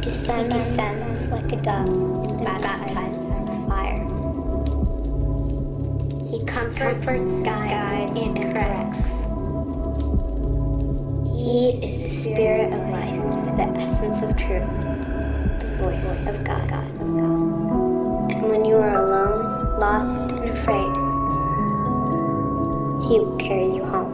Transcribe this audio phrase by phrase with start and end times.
[0.00, 4.06] descends, descends like a dove and baptizes with fire.
[6.26, 9.26] He comforts, guides, and corrects.
[11.36, 14.70] He is the spirit of life, the essence of truth,
[15.60, 16.70] the voice of God.
[18.30, 20.94] And when you are alone, lost, and afraid,
[23.06, 24.09] He will carry you home.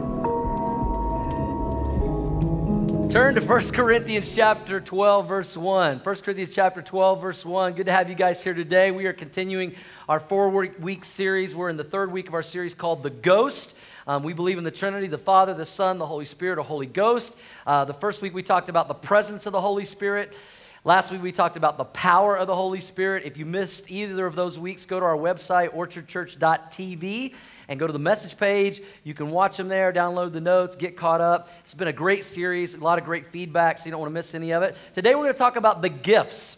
[3.09, 5.99] Turn to 1 Corinthians chapter 12, verse 1.
[5.99, 7.71] 1 Corinthians chapter 12, verse 1.
[7.71, 8.91] Good to have you guys here today.
[8.91, 9.75] We are continuing
[10.09, 11.55] our four week series.
[11.55, 13.73] We're in the third week of our series called The Ghost.
[14.07, 16.85] Um, we believe in the Trinity, the Father, the Son, the Holy Spirit, or Holy
[16.85, 17.33] Ghost.
[17.65, 20.33] Uh, the first week we talked about the presence of the Holy Spirit.
[20.83, 23.23] Last week we talked about the power of the Holy Spirit.
[23.23, 27.33] If you missed either of those weeks, go to our website, orchardchurch.tv
[27.67, 28.81] and go to the message page.
[29.03, 31.49] You can watch them there, download the notes, get caught up.
[31.63, 34.13] It's been a great series, a lot of great feedback, so you don't want to
[34.13, 34.75] miss any of it.
[34.93, 36.56] Today we're going to talk about the gifts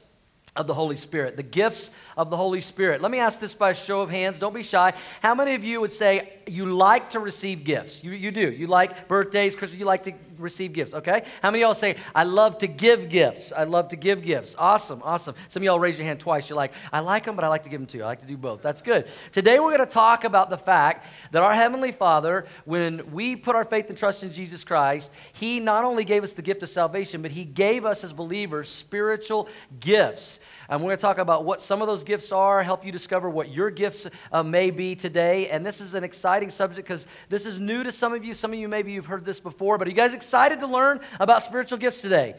[0.56, 3.02] of the Holy Spirit, the gifts of the Holy Spirit.
[3.02, 4.40] Let me ask this by a show of hands.
[4.40, 4.94] Don't be shy.
[5.22, 8.04] How many of you would say you like to receive gifts?
[8.04, 8.52] You, you do.
[8.52, 11.24] You like birthdays, Christmas, you like to receive gifts, okay?
[11.42, 13.52] How many of y'all say, I love to give gifts?
[13.52, 14.56] I love to give gifts.
[14.58, 15.36] Awesome, awesome.
[15.50, 16.50] Some of y'all raise your hand twice.
[16.50, 18.04] You're like, I like them, but I like to give them too.
[18.04, 18.62] I like to do both.
[18.62, 19.08] That's good.
[19.32, 23.56] Today we're going to talk about the fact that our Heavenly Father, when we put
[23.56, 26.70] our faith and trust in Jesus Christ, He not only gave us the gift of
[26.70, 29.48] salvation, but He gave us as believers spiritual
[29.80, 30.40] gifts.
[30.70, 33.30] And we're going to talk about what some of those gifts are, help you discover
[33.30, 35.50] what your gifts uh, may be today.
[35.50, 38.34] And this is an exciting subject because this is new to some of you.
[38.34, 41.00] Some of you maybe you've heard this before, but are you guys excited to learn
[41.20, 42.36] about spiritual gifts today?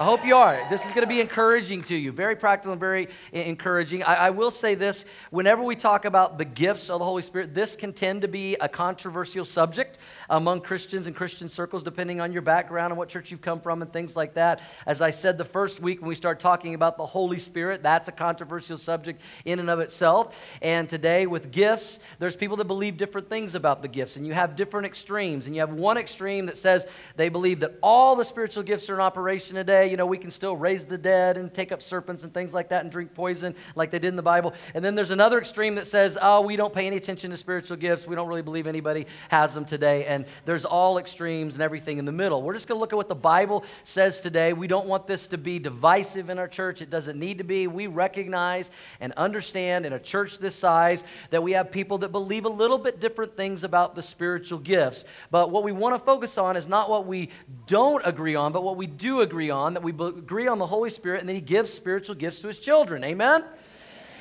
[0.00, 0.66] I hope you are.
[0.70, 2.10] This is going to be encouraging to you.
[2.10, 4.02] Very practical and very encouraging.
[4.02, 7.52] I, I, will say this whenever we talk about the gifts of the Holy Spirit,
[7.52, 9.98] this can tend to be a controversial subject
[10.30, 13.82] among Christians and Christian circles, depending on your background and what church you've come from
[13.82, 14.62] and things like that.
[14.86, 18.08] As I said the first week when we start talking about the Holy Spirit, that's
[18.08, 20.34] a controversial subject in and of itself.
[20.62, 24.32] And today, with gifts, there's people that believe different things about the gifts, and you
[24.32, 25.44] have different extremes.
[25.44, 26.86] And you have one extreme that says
[27.16, 30.30] they believe that all the spiritual gifts are in operation today you know, we can
[30.30, 33.54] still raise the dead and take up serpents and things like that and drink poison
[33.74, 34.54] like they did in the Bible.
[34.74, 37.76] And then there's another extreme that says, oh, we don't pay any attention to spiritual
[37.76, 38.06] gifts.
[38.06, 40.06] We don't really believe anybody has them today.
[40.06, 42.42] And there's all extremes and everything in the middle.
[42.42, 44.52] We're just going to look at what the Bible says today.
[44.52, 46.80] We don't want this to be divisive in our church.
[46.80, 47.66] It doesn't need to be.
[47.66, 52.44] We recognize and understand in a church this size that we have people that believe
[52.44, 55.04] a little bit different things about the spiritual gifts.
[55.30, 57.30] But what we want to focus on is not what we
[57.66, 60.90] don't agree on, but what we do agree on that we agree on the Holy
[60.90, 63.04] Spirit, and then He gives spiritual gifts to His children.
[63.04, 63.44] Amen?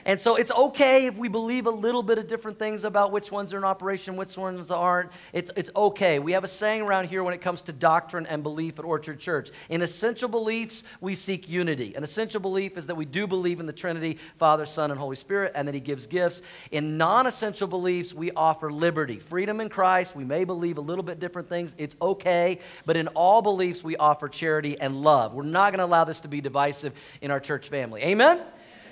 [0.05, 3.31] And so it's okay if we believe a little bit of different things about which
[3.31, 5.11] ones are in operation, which ones aren't.
[5.33, 6.19] It's, it's okay.
[6.19, 9.19] We have a saying around here when it comes to doctrine and belief at Orchard
[9.19, 9.49] Church.
[9.69, 11.95] In essential beliefs, we seek unity.
[11.95, 15.15] An essential belief is that we do believe in the Trinity, Father, Son, and Holy
[15.15, 16.41] Spirit, and that He gives gifts.
[16.71, 20.15] In non essential beliefs, we offer liberty, freedom in Christ.
[20.15, 21.75] We may believe a little bit different things.
[21.77, 22.59] It's okay.
[22.85, 25.33] But in all beliefs, we offer charity and love.
[25.33, 28.01] We're not going to allow this to be divisive in our church family.
[28.03, 28.41] Amen?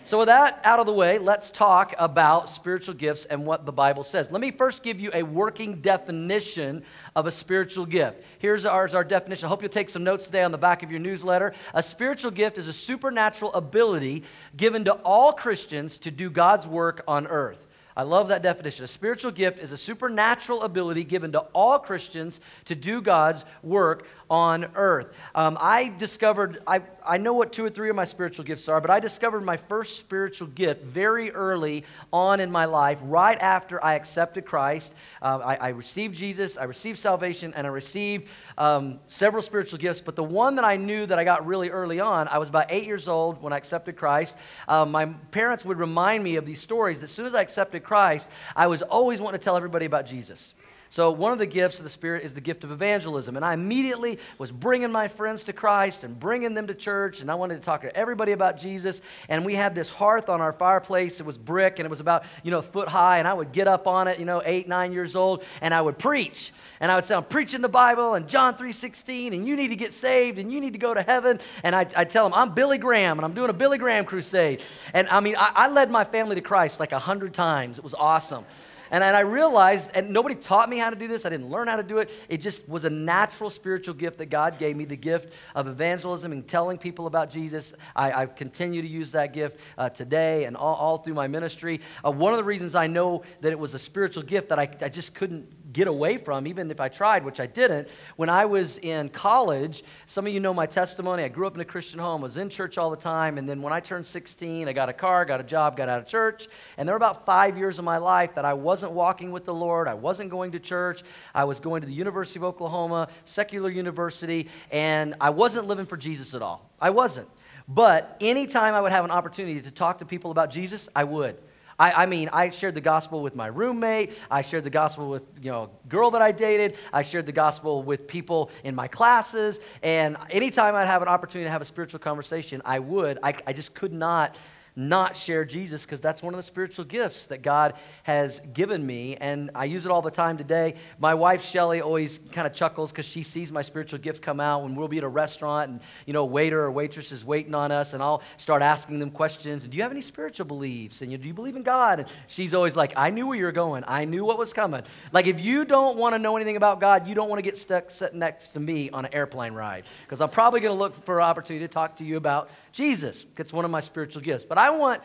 [0.08, 3.74] So, with that out of the way, let's talk about spiritual gifts and what the
[3.74, 4.32] Bible says.
[4.32, 8.24] Let me first give you a working definition of a spiritual gift.
[8.40, 9.48] Here's ours, our definition.
[9.48, 11.54] I hope you'll take some notes today on the back of your newsletter.
[11.74, 14.24] A spiritual gift is a supernatural ability
[14.56, 17.68] given to all Christians to do God's work on earth.
[17.98, 18.86] I love that definition.
[18.86, 24.06] A spiritual gift is a supernatural ability given to all Christians to do God's work
[24.30, 25.14] on earth.
[25.36, 28.82] Um, I discovered, I, I know what two or three of my spiritual gifts are,
[28.82, 33.84] but I discovered my first spiritual gift very early on in my life, right after
[33.84, 34.94] I accepted Christ.
[35.22, 38.28] Uh, I, I, received Jesus, I received salvation, and I received
[38.58, 40.02] um, several spiritual gifts.
[40.02, 42.66] But the one that I knew that I got really early on, I was about
[42.70, 44.36] eight years old when I accepted Christ.
[44.68, 47.00] Um, my parents would remind me of these stories.
[47.00, 50.06] That as soon as I accepted Christ, I was always wanting to tell everybody about
[50.06, 50.54] Jesus.
[50.90, 53.36] So, one of the gifts of the Spirit is the gift of evangelism.
[53.36, 57.22] And I immediately was bringing my friends to Christ and bringing them to church.
[57.22, 59.02] And I wanted to talk to everybody about Jesus.
[59.28, 61.20] And we had this hearth on our fireplace.
[61.20, 63.20] It was brick and it was about, you know, foot high.
[63.20, 65.82] And I would get up on it, you know, eight, nine years old, and I
[65.82, 66.54] would preach.
[66.80, 69.76] And I would say, I'm preaching the Bible and John 3.16, and you need to
[69.76, 71.40] get saved and you need to go to heaven.
[71.64, 74.62] And I, I tell them, I'm Billy Graham and I'm doing a Billy Graham crusade.
[74.94, 77.78] And I mean, I, I led my family to Christ like a hundred times.
[77.78, 78.46] It was awesome.
[78.92, 81.68] And, and I realized, and nobody taught me how to do this, I didn't learn
[81.68, 82.12] how to do it.
[82.30, 86.32] It just was a natural spiritual gift that God gave me the gift of evangelism
[86.32, 87.74] and telling people about Jesus.
[87.96, 91.82] I, I continue to use that gift uh, today and all, all, through my ministry.
[92.06, 94.70] Uh, one of the reasons I know that it was a spiritual gift that I,
[94.82, 97.88] I just couldn't get away from, even if I tried, which I didn't.
[98.16, 101.24] When I was in college, some of you know my testimony.
[101.24, 103.62] I grew up in a Christian home, was in church all the time, and then
[103.62, 106.48] when I turned 16, I got a car, got a job, got out of church,
[106.78, 109.54] and there were about five years of my life that I wasn't walking with the
[109.54, 109.88] Lord.
[109.88, 111.04] I wasn't going to church.
[111.34, 115.98] I was going to the University of Oklahoma, secular university, and I wasn't living for
[115.98, 116.70] Jesus at all.
[116.80, 117.28] I wasn't.
[117.68, 121.38] But anytime I would have an opportunity to talk to people about Jesus, I would.
[121.80, 124.18] I, I, mean, I shared the gospel with my roommate.
[124.32, 126.76] I shared the gospel with, you know, a girl that I dated.
[126.92, 129.60] I shared the gospel with people in my classes.
[129.84, 133.20] And anytime I'd have an opportunity to have a spiritual conversation, I would.
[133.22, 134.38] I, I just could not
[134.78, 139.18] not share Jesus because that's one of the spiritual gifts that God has given me.
[139.18, 140.76] And I use it all the time today.
[141.00, 144.62] My wife, Shelly, always kind of chuckles because she sees my spiritual gift come out
[144.62, 147.72] when we'll be at a restaurant and, you know, waiter or waitress is waiting on
[147.72, 149.64] us and I'll start asking them questions.
[149.64, 151.02] And do you have any spiritual beliefs?
[151.02, 152.02] And do you believe in God?
[152.02, 153.84] And she's always like, I knew where you were going.
[153.88, 154.84] I knew what was coming.
[155.12, 157.58] Like, if you don't want to know anything about God, you don't want to get
[157.58, 161.04] stuck sitting next to me on an airplane ride because I'm probably going to look
[161.04, 163.26] for an opportunity to talk to you about Jesus.
[163.38, 164.46] It's one of my spiritual gifts.
[164.46, 165.02] But I want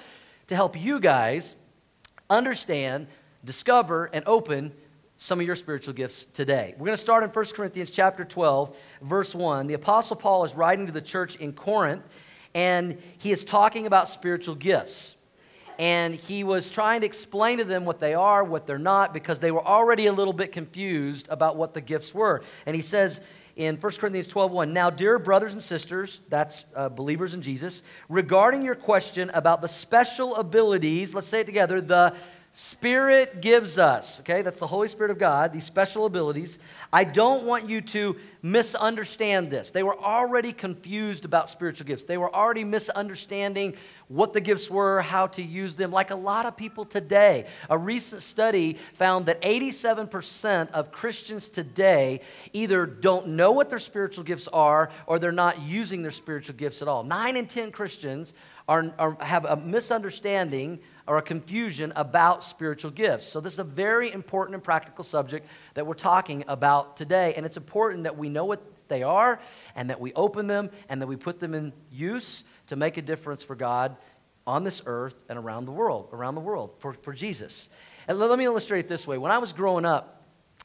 [0.48, 1.56] to help you guys
[2.28, 3.06] understand,
[3.44, 4.72] discover, and open
[5.18, 6.74] some of your spiritual gifts today.
[6.76, 9.68] We're going to start in 1 Corinthians chapter 12, verse 1.
[9.68, 12.02] The apostle Paul is writing to the church in Corinth
[12.54, 15.16] and he is talking about spiritual gifts.
[15.78, 19.40] And he was trying to explain to them what they are, what they're not, because
[19.40, 22.42] they were already a little bit confused about what the gifts were.
[22.66, 23.20] And he says
[23.56, 28.62] in 1 Corinthians 12 Now, dear brothers and sisters, that's uh, believers in Jesus, regarding
[28.62, 32.14] your question about the special abilities, let's say it together, the
[32.54, 34.42] Spirit gives us, okay?
[34.42, 36.58] That's the Holy Spirit of God, these special abilities.
[36.92, 39.70] I don't want you to misunderstand this.
[39.70, 42.04] They were already confused about spiritual gifts.
[42.04, 43.74] They were already misunderstanding
[44.08, 47.46] what the gifts were, how to use them, like a lot of people today.
[47.70, 52.20] A recent study found that 87% of Christians today
[52.52, 56.82] either don't know what their spiritual gifts are or they're not using their spiritual gifts
[56.82, 57.02] at all.
[57.02, 58.34] Nine in 10 Christians
[58.68, 63.26] are, are have a misunderstanding or a confusion about spiritual gifts.
[63.26, 67.34] So, this is a very important and practical subject that we're talking about today.
[67.36, 69.40] And it's important that we know what they are
[69.74, 73.02] and that we open them and that we put them in use to make a
[73.02, 73.96] difference for God
[74.46, 77.68] on this earth and around the world, around the world for, for Jesus.
[78.08, 79.18] And let me illustrate this way.
[79.18, 80.22] When I was growing up,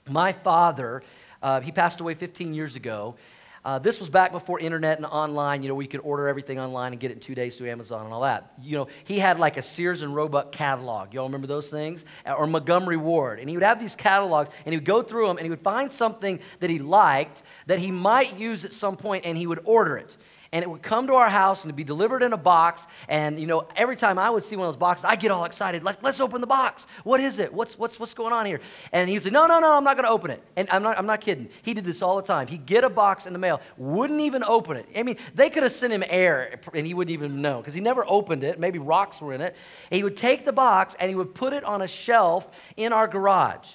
[0.09, 1.03] my father,
[1.41, 3.15] uh, he passed away 15 years ago,
[3.65, 5.63] uh, this was back before internet and online.
[5.63, 8.05] You know, we could order everything online and get it in two days through Amazon
[8.05, 8.53] and all that.
[8.61, 11.13] You know, he had like a Sears and Roebuck catalog.
[11.13, 12.05] Y'all remember those things?
[12.25, 13.39] Or Montgomery Ward.
[13.39, 15.61] And he would have these catalogs and he would go through them and he would
[15.61, 19.61] find something that he liked that he might use at some point and he would
[19.65, 20.17] order it
[20.51, 22.85] and it would come to our house and be delivered in a box.
[23.07, 25.45] And you know, every time I would see one of those boxes, I get all
[25.45, 25.83] excited.
[25.83, 26.87] Like, let's open the box.
[27.03, 27.53] What is it?
[27.53, 28.61] What's what's what's going on here?
[28.91, 30.41] And he would say, No, no, no, I'm not going to open it.
[30.55, 31.49] And I'm not I'm not kidding.
[31.63, 32.47] He did this all the time.
[32.47, 34.87] He'd get a box in the mail, wouldn't even open it.
[34.95, 37.81] I mean, they could have sent him air and he wouldn't even know because he
[37.81, 38.59] never opened it.
[38.59, 39.55] Maybe rocks were in it.
[39.91, 42.93] And he would take the box and he would put it on a shelf in
[42.93, 43.73] our garage,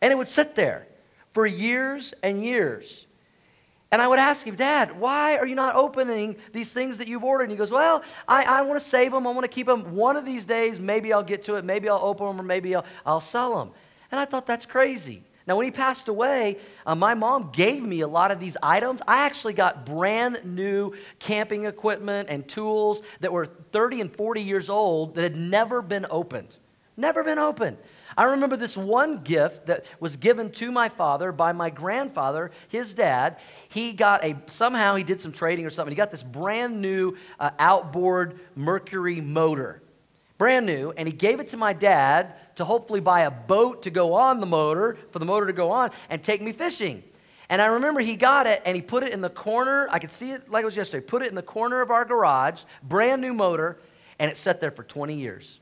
[0.00, 0.86] and it would sit there
[1.32, 3.06] for years and years.
[3.90, 7.24] And I would ask him, Dad, why are you not opening these things that you've
[7.24, 7.44] ordered?
[7.44, 9.26] And he goes, Well, I, I want to save them.
[9.26, 9.94] I want to keep them.
[9.94, 11.64] One of these days, maybe I'll get to it.
[11.64, 13.70] Maybe I'll open them or maybe I'll, I'll sell them.
[14.12, 15.22] And I thought that's crazy.
[15.46, 19.00] Now, when he passed away, uh, my mom gave me a lot of these items.
[19.08, 24.68] I actually got brand new camping equipment and tools that were 30 and 40 years
[24.68, 26.54] old that had never been opened.
[26.98, 27.78] Never been opened.
[28.18, 32.92] I remember this one gift that was given to my father by my grandfather, his
[32.92, 33.38] dad.
[33.68, 35.92] He got a, somehow he did some trading or something.
[35.92, 39.82] He got this brand new uh, outboard Mercury motor.
[40.36, 40.90] Brand new.
[40.96, 44.40] And he gave it to my dad to hopefully buy a boat to go on
[44.40, 47.04] the motor, for the motor to go on, and take me fishing.
[47.48, 49.86] And I remember he got it and he put it in the corner.
[49.92, 51.06] I could see it like it was yesterday.
[51.06, 53.78] Put it in the corner of our garage, brand new motor,
[54.18, 55.60] and it sat there for 20 years.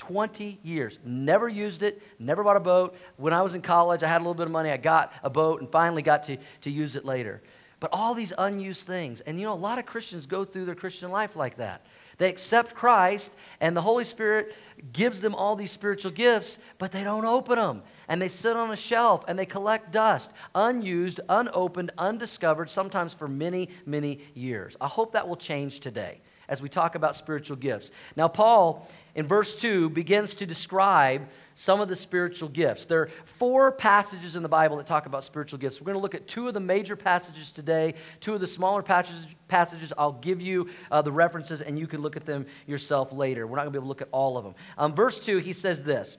[0.00, 0.98] 20 years.
[1.04, 2.96] Never used it, never bought a boat.
[3.18, 4.70] When I was in college, I had a little bit of money.
[4.70, 7.42] I got a boat and finally got to, to use it later.
[7.80, 9.20] But all these unused things.
[9.20, 11.84] And you know, a lot of Christians go through their Christian life like that.
[12.16, 14.54] They accept Christ, and the Holy Spirit
[14.92, 17.82] gives them all these spiritual gifts, but they don't open them.
[18.08, 23.28] And they sit on a shelf and they collect dust, unused, unopened, undiscovered, sometimes for
[23.28, 24.76] many, many years.
[24.80, 27.90] I hope that will change today as we talk about spiritual gifts.
[28.16, 32.86] Now, Paul in verse 2 begins to describe some of the spiritual gifts.
[32.86, 35.80] There are four passages in the Bible that talk about spiritual gifts.
[35.80, 38.82] We're going to look at two of the major passages today, two of the smaller
[38.82, 39.92] passages.
[39.98, 43.46] I'll give you uh, the references and you can look at them yourself later.
[43.46, 44.54] We're not going to be able to look at all of them.
[44.78, 46.16] Um, verse 2, he says this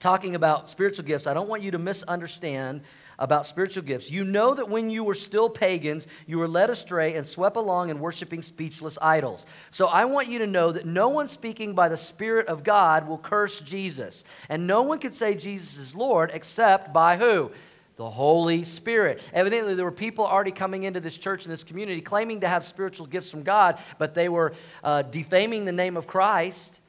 [0.00, 2.82] talking about spiritual gifts, I don't want you to misunderstand
[3.18, 4.10] about spiritual gifts.
[4.10, 7.90] You know that when you were still pagans, you were led astray and swept along
[7.90, 9.46] in worshiping speechless idols.
[9.70, 13.08] So I want you to know that no one speaking by the Spirit of God
[13.08, 14.24] will curse Jesus.
[14.48, 17.50] And no one can say Jesus is Lord except by who?
[17.96, 19.22] The Holy Spirit.
[19.32, 22.64] Evidently, there were people already coming into this church and this community claiming to have
[22.64, 26.80] spiritual gifts from God, but they were uh, defaming the name of Christ.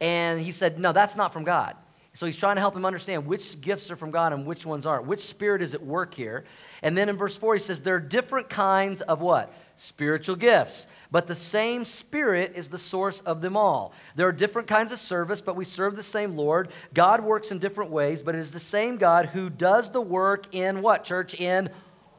[0.00, 1.76] And he said, No, that's not from God.
[2.14, 4.86] So he's trying to help him understand which gifts are from God and which ones
[4.86, 5.06] aren't.
[5.06, 6.44] Which spirit is at work here?
[6.80, 9.52] And then in verse 4, he says, There are different kinds of what?
[9.74, 10.86] Spiritual gifts.
[11.10, 13.92] But the same spirit is the source of them all.
[14.14, 16.70] There are different kinds of service, but we serve the same Lord.
[16.94, 20.54] God works in different ways, but it is the same God who does the work
[20.54, 21.34] in what, church?
[21.34, 21.68] In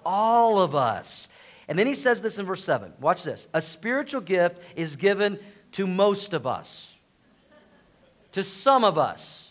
[0.06, 1.30] all of us.
[1.70, 2.92] And then he says this in verse 7.
[3.00, 3.48] Watch this.
[3.54, 5.40] A spiritual gift is given
[5.72, 6.94] to most of us,
[8.34, 9.45] to some of us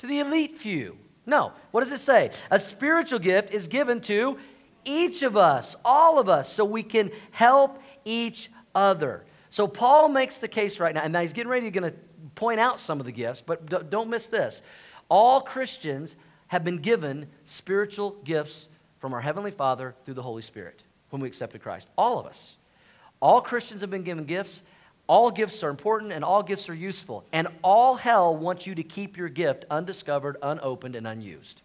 [0.00, 0.98] to the elite few.
[1.26, 1.52] No.
[1.70, 2.32] What does it say?
[2.50, 4.38] A spiritual gift is given to
[4.84, 9.24] each of us, all of us, so we can help each other.
[9.50, 11.92] So Paul makes the case right now, and now he's getting ready to
[12.34, 14.62] point out some of the gifts, but don't miss this.
[15.08, 16.16] All Christians
[16.48, 21.28] have been given spiritual gifts from our Heavenly Father through the Holy Spirit when we
[21.28, 21.88] accepted Christ.
[21.98, 22.56] All of us.
[23.20, 24.62] All Christians have been given gifts,
[25.10, 27.24] all gifts are important and all gifts are useful.
[27.32, 31.62] And all hell wants you to keep your gift undiscovered, unopened, and unused.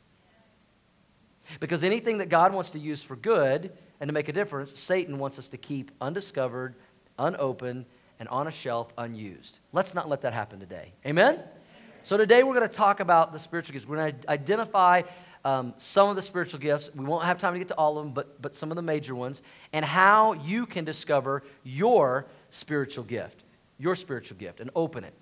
[1.60, 5.20] Because anything that God wants to use for good and to make a difference, Satan
[5.20, 6.74] wants us to keep undiscovered,
[7.20, 7.86] unopened,
[8.20, 9.60] and on a shelf unused.
[9.74, 10.94] Let's not let that happen today.
[11.06, 11.40] Amen?
[12.02, 13.88] So today we're going to talk about the spiritual gifts.
[13.88, 15.04] We're going to identify
[15.44, 16.90] um, some of the spiritual gifts.
[16.96, 18.82] We won't have time to get to all of them, but, but some of the
[18.82, 22.26] major ones, and how you can discover your
[22.56, 23.44] spiritual gift,
[23.78, 25.14] your spiritual gift, and open it.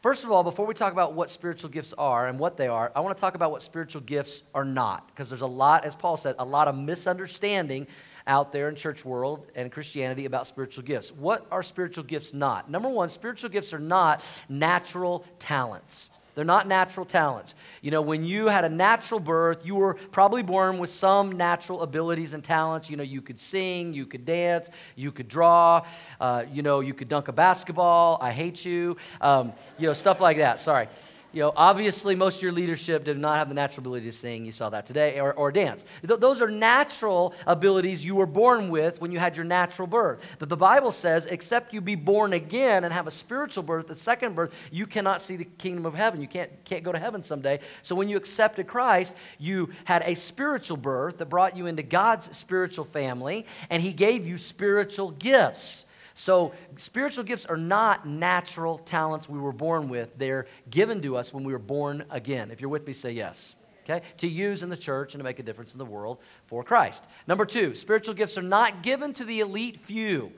[0.00, 2.92] First of all, before we talk about what spiritual gifts are and what they are,
[2.94, 5.08] I want to talk about what spiritual gifts are not.
[5.08, 7.86] Because there's a lot, as Paul said, a lot of misunderstanding
[8.28, 11.10] out there in church world and Christianity about spiritual gifts.
[11.10, 12.70] What are spiritual gifts not?
[12.70, 16.10] Number one, spiritual gifts are not natural talents.
[16.38, 17.56] They're not natural talents.
[17.82, 21.82] You know, when you had a natural birth, you were probably born with some natural
[21.82, 22.88] abilities and talents.
[22.88, 25.84] You know, you could sing, you could dance, you could draw,
[26.20, 28.18] uh, you know, you could dunk a basketball.
[28.20, 28.96] I hate you.
[29.20, 30.60] Um, you know, stuff like that.
[30.60, 30.86] Sorry
[31.32, 34.46] you know, obviously most of your leadership did not have the natural ability to sing.
[34.46, 35.84] You saw that today, or, or dance.
[36.06, 40.22] Th- those are natural abilities you were born with when you had your natural birth.
[40.38, 43.94] But the Bible says, except you be born again and have a spiritual birth, the
[43.94, 46.20] second birth, you cannot see the kingdom of heaven.
[46.20, 47.60] You can't, can't go to heaven someday.
[47.82, 52.34] So when you accepted Christ, you had a spiritual birth that brought you into God's
[52.36, 55.84] spiritual family, and He gave you spiritual gifts.
[56.18, 60.18] So, spiritual gifts are not natural talents we were born with.
[60.18, 62.50] They're given to us when we were born again.
[62.50, 63.54] If you're with me, say yes.
[63.84, 64.04] Okay?
[64.16, 67.04] To use in the church and to make a difference in the world for Christ.
[67.28, 70.32] Number two, spiritual gifts are not given to the elite few.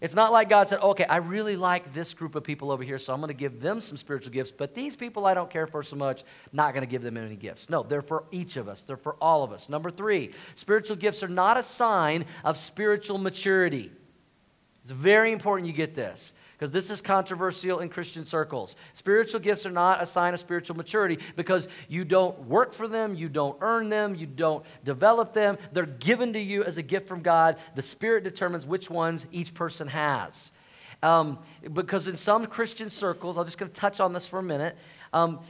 [0.00, 2.98] It's not like God said, okay, I really like this group of people over here,
[2.98, 5.66] so I'm going to give them some spiritual gifts, but these people I don't care
[5.66, 6.22] for so much,
[6.52, 7.68] not going to give them any gifts.
[7.68, 9.68] No, they're for each of us, they're for all of us.
[9.68, 13.90] Number three, spiritual gifts are not a sign of spiritual maturity.
[14.88, 18.74] It's very important you get this because this is controversial in Christian circles.
[18.94, 23.14] Spiritual gifts are not a sign of spiritual maturity because you don't work for them,
[23.14, 25.58] you don't earn them, you don't develop them.
[25.72, 27.58] They're given to you as a gift from God.
[27.74, 30.52] The Spirit determines which ones each person has.
[31.02, 31.38] Um,
[31.74, 34.74] because in some Christian circles, I'm just going to touch on this for a minute.
[35.12, 35.40] Um,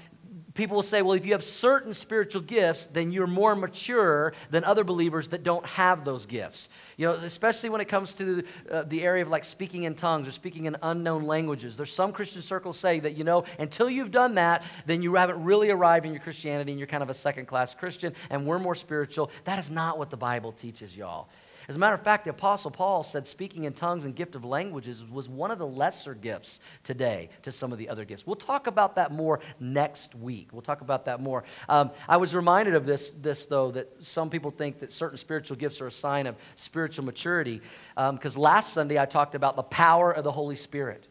[0.59, 4.65] people will say, well, if you have certain spiritual gifts, then you're more mature than
[4.65, 6.69] other believers that don't have those gifts.
[6.97, 10.27] You know, especially when it comes to uh, the area of like speaking in tongues
[10.27, 11.77] or speaking in unknown languages.
[11.77, 15.43] There's some Christian circles say that, you know, until you've done that, then you haven't
[15.45, 18.59] really arrived in your Christianity and you're kind of a second class Christian and we're
[18.59, 19.31] more spiritual.
[19.45, 21.29] That is not what the Bible teaches, y'all.
[21.69, 24.43] As a matter of fact, the Apostle Paul said speaking in tongues and gift of
[24.43, 28.27] languages was one of the lesser gifts today to some of the other gifts.
[28.27, 30.49] We'll talk about that more next week.
[30.51, 31.45] We'll talk about that more.
[31.69, 35.59] Um, I was reminded of this, this, though, that some people think that certain spiritual
[35.59, 37.61] gifts are a sign of spiritual maturity.
[37.95, 41.07] Because um, last Sunday I talked about the power of the Holy Spirit,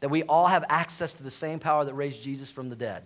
[0.00, 3.04] that we all have access to the same power that raised Jesus from the dead.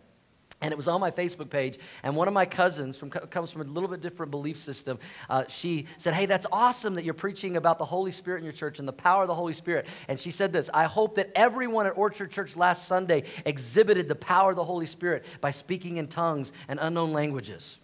[0.61, 1.79] And it was on my Facebook page.
[2.03, 4.99] And one of my cousins from, comes from a little bit different belief system.
[5.31, 8.53] Uh, she said, Hey, that's awesome that you're preaching about the Holy Spirit in your
[8.53, 9.87] church and the power of the Holy Spirit.
[10.09, 14.17] And she said this I hope that everyone at Orchard Church last Sunday exhibited the
[14.17, 17.79] power of the Holy Spirit by speaking in tongues and unknown languages.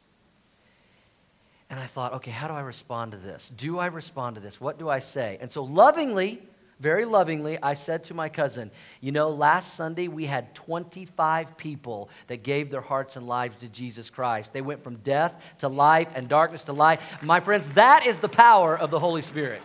[1.70, 3.50] And I thought, okay, how do I respond to this?
[3.56, 4.60] Do I respond to this?
[4.60, 5.38] What do I say?
[5.40, 6.42] And so lovingly,
[6.80, 12.10] very lovingly, I said to my cousin, You know, last Sunday we had 25 people
[12.26, 14.52] that gave their hearts and lives to Jesus Christ.
[14.52, 17.00] They went from death to life and darkness to light.
[17.22, 19.62] My friends, that is the power of the Holy Spirit.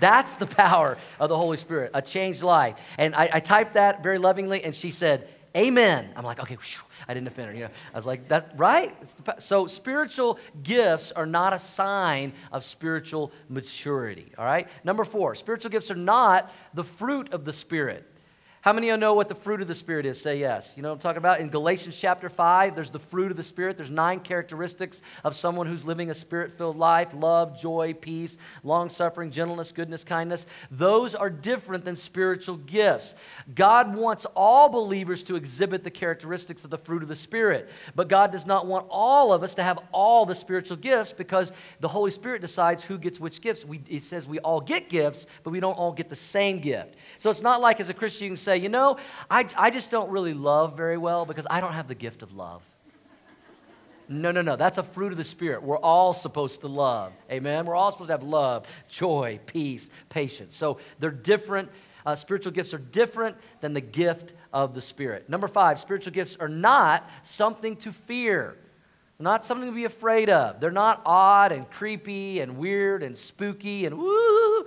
[0.00, 2.76] That's the power of the Holy Spirit, a changed life.
[2.98, 6.10] And I, I typed that very lovingly, and she said, Amen.
[6.14, 7.54] I'm like, okay, whew, I didn't offend her.
[7.54, 8.96] You know, I was like, that right?
[9.38, 14.32] So spiritual gifts are not a sign of spiritual maturity.
[14.38, 14.68] All right.
[14.84, 18.09] Number four, spiritual gifts are not the fruit of the Spirit.
[18.62, 20.20] How many of you know what the fruit of the Spirit is?
[20.20, 20.74] Say yes.
[20.76, 21.40] You know what I'm talking about?
[21.40, 23.78] In Galatians chapter 5, there's the fruit of the Spirit.
[23.78, 28.90] There's nine characteristics of someone who's living a spirit filled life love, joy, peace, long
[28.90, 30.44] suffering, gentleness, goodness, kindness.
[30.70, 33.14] Those are different than spiritual gifts.
[33.54, 37.70] God wants all believers to exhibit the characteristics of the fruit of the Spirit.
[37.94, 41.50] But God does not want all of us to have all the spiritual gifts because
[41.80, 43.64] the Holy Spirit decides who gets which gifts.
[43.64, 46.96] We, says we all get gifts, but we don't all get the same gift.
[47.16, 48.96] So it's not like as a Christian you can say, say, you know,
[49.30, 52.32] I, I just don't really love very well because I don't have the gift of
[52.32, 52.62] love.
[54.08, 54.56] No, no, no.
[54.56, 55.62] That's a fruit of the Spirit.
[55.62, 57.12] We're all supposed to love.
[57.30, 57.64] Amen?
[57.64, 60.56] We're all supposed to have love, joy, peace, patience.
[60.56, 61.70] So they're different.
[62.04, 65.28] Uh, spiritual gifts are different than the gift of the Spirit.
[65.28, 68.56] Number five, spiritual gifts are not something to fear,
[69.20, 70.58] not something to be afraid of.
[70.58, 74.66] They're not odd and creepy and weird and spooky and woo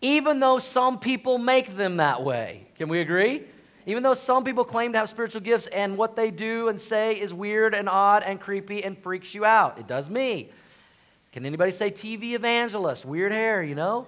[0.00, 2.66] even though some people make them that way.
[2.76, 3.44] Can we agree?
[3.86, 7.14] Even though some people claim to have spiritual gifts and what they do and say
[7.14, 9.78] is weird and odd and creepy and freaks you out.
[9.78, 10.50] It does me.
[11.32, 13.04] Can anybody say TV evangelist?
[13.04, 14.06] Weird hair, you know?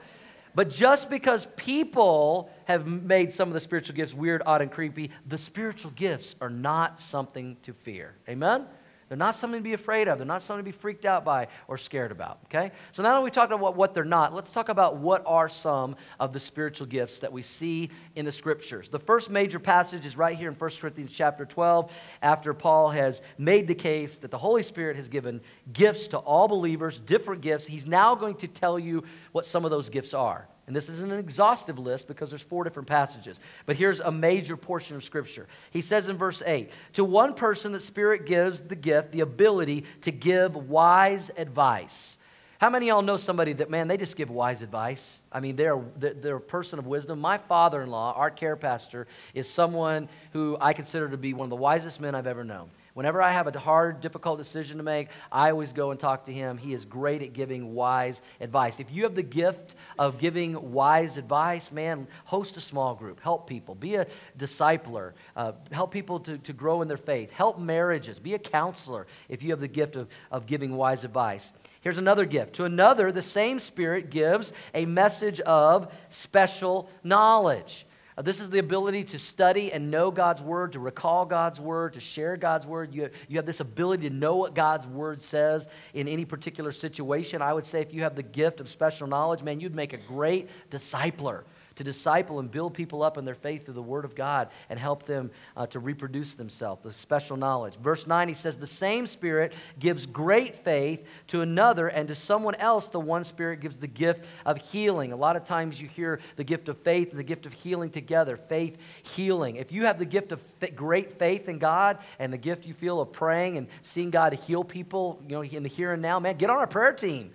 [0.54, 5.11] But just because people have made some of the spiritual gifts weird, odd, and creepy,
[5.26, 8.14] the spiritual gifts are not something to fear.
[8.28, 8.66] Amen?
[9.12, 10.16] They're not something to be afraid of.
[10.16, 12.38] They're not something to be freaked out by or scared about.
[12.47, 12.73] Okay?
[12.92, 15.97] So now that we talked about what they're not, let's talk about what are some
[16.19, 18.88] of the spiritual gifts that we see in the scriptures.
[18.88, 21.92] The first major passage is right here in 1 Corinthians chapter 12,
[22.23, 25.42] after Paul has made the case that the Holy Spirit has given
[25.75, 27.66] gifts to all believers, different gifts.
[27.66, 30.49] He's now going to tell you what some of those gifts are.
[30.66, 33.40] And this isn't an exhaustive list because there's four different passages.
[33.66, 35.48] But here's a major portion of Scripture.
[35.70, 39.85] He says in verse 8 To one person, the Spirit gives the gift, the ability
[40.03, 42.16] to give wise advice.
[42.62, 45.18] How many of y'all know somebody that, man, they just give wise advice?
[45.33, 47.20] I mean, they're, they're a person of wisdom.
[47.20, 51.46] My father in law, our care pastor, is someone who I consider to be one
[51.46, 52.70] of the wisest men I've ever known.
[52.94, 56.33] Whenever I have a hard, difficult decision to make, I always go and talk to
[56.33, 56.59] him.
[56.59, 58.81] He is great at giving wise advice.
[58.81, 63.48] If you have the gift of giving wise advice, man, host a small group, help
[63.48, 64.07] people, be a
[64.38, 69.07] discipler, uh, help people to, to grow in their faith, help marriages, be a counselor
[69.31, 71.50] if you have the gift of, of giving wise advice.
[71.81, 72.55] Here's another gift.
[72.55, 77.87] To another, the same Spirit gives a message of special knowledge.
[78.16, 81.94] Uh, this is the ability to study and know God's word, to recall God's word,
[81.94, 82.94] to share God's word.
[82.94, 87.40] You, you have this ability to know what God's word says in any particular situation.
[87.40, 89.98] I would say if you have the gift of special knowledge, man, you'd make a
[89.98, 91.42] great discipler
[91.76, 94.78] to disciple and build people up in their faith through the Word of God and
[94.78, 97.76] help them uh, to reproduce themselves, the special knowledge.
[97.76, 102.54] Verse 9, he says, The same Spirit gives great faith to another, and to someone
[102.56, 105.12] else, the one Spirit gives the gift of healing.
[105.12, 107.90] A lot of times you hear the gift of faith and the gift of healing
[107.90, 109.56] together faith, healing.
[109.56, 110.40] If you have the gift of
[110.74, 114.64] great faith in God and the gift you feel of praying and seeing God heal
[114.64, 117.30] people you know, in the here and now, man, get on our prayer team.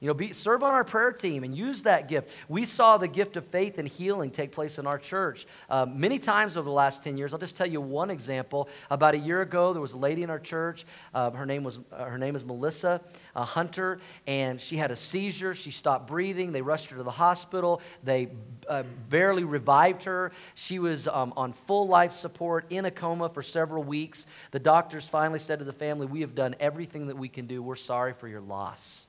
[0.00, 2.30] You know, be, serve on our prayer team and use that gift.
[2.48, 6.20] We saw the gift of faith and healing take place in our church uh, many
[6.20, 7.32] times over the last 10 years.
[7.32, 8.68] I'll just tell you one example.
[8.90, 10.86] About a year ago, there was a lady in our church.
[11.12, 13.00] Uh, her, name was, uh, her name is Melissa
[13.34, 15.52] Hunter, and she had a seizure.
[15.52, 16.52] She stopped breathing.
[16.52, 17.80] They rushed her to the hospital.
[18.04, 18.28] They
[18.68, 20.30] uh, barely revived her.
[20.54, 24.26] She was um, on full life support in a coma for several weeks.
[24.52, 27.62] The doctors finally said to the family, We have done everything that we can do.
[27.64, 29.07] We're sorry for your loss.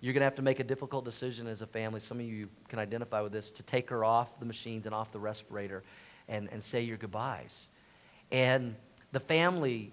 [0.00, 2.00] You're going to have to make a difficult decision as a family.
[2.00, 5.10] Some of you can identify with this to take her off the machines and off
[5.10, 5.82] the respirator
[6.28, 7.54] and, and say your goodbyes.
[8.30, 8.74] And
[9.12, 9.92] the family,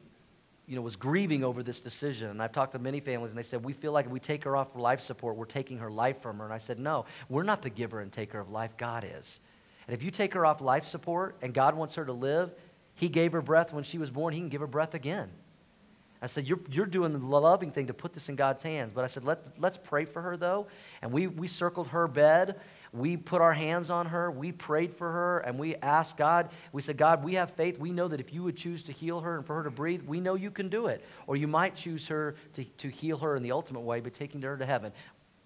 [0.68, 2.30] you know, was grieving over this decision.
[2.30, 4.44] And I've talked to many families, and they said, We feel like if we take
[4.44, 6.46] her off life support, we're taking her life from her.
[6.46, 8.76] And I said, No, we're not the giver and taker of life.
[8.78, 9.40] God is.
[9.88, 12.54] And if you take her off life support and God wants her to live,
[12.96, 15.30] He gave her breath when she was born, He can give her breath again.
[16.24, 18.94] I said, you're, you're doing the loving thing to put this in God's hands.
[18.96, 20.68] But I said, let's, let's pray for her, though.
[21.02, 22.62] And we, we circled her bed.
[22.94, 24.32] We put our hands on her.
[24.32, 25.40] We prayed for her.
[25.40, 27.78] And we asked God, we said, God, we have faith.
[27.78, 30.04] We know that if you would choose to heal her and for her to breathe,
[30.04, 31.04] we know you can do it.
[31.28, 34.42] Or you might choose her to, to heal her in the ultimate way by taking
[34.44, 34.94] her to heaven.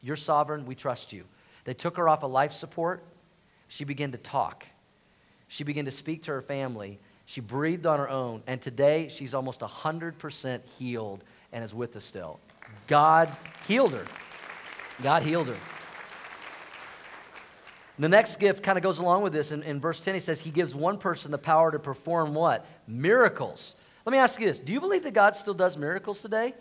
[0.03, 0.67] You're sovereign.
[0.67, 1.23] We trust you.
[1.63, 3.03] They took her off of life support.
[3.67, 4.63] she began to talk.
[5.47, 6.99] She began to speak to her family.
[7.27, 8.41] She breathed on her own.
[8.47, 12.39] And today, she's almost 100% healed and is with us still.
[12.87, 13.35] God
[13.67, 14.05] healed her.
[15.03, 15.57] God healed her.
[17.99, 19.51] The next gift kind of goes along with this.
[19.51, 22.65] In, in verse 10, he says, He gives one person the power to perform what?
[22.87, 23.75] Miracles.
[24.05, 26.53] Let me ask you this Do you believe that God still does miracles today?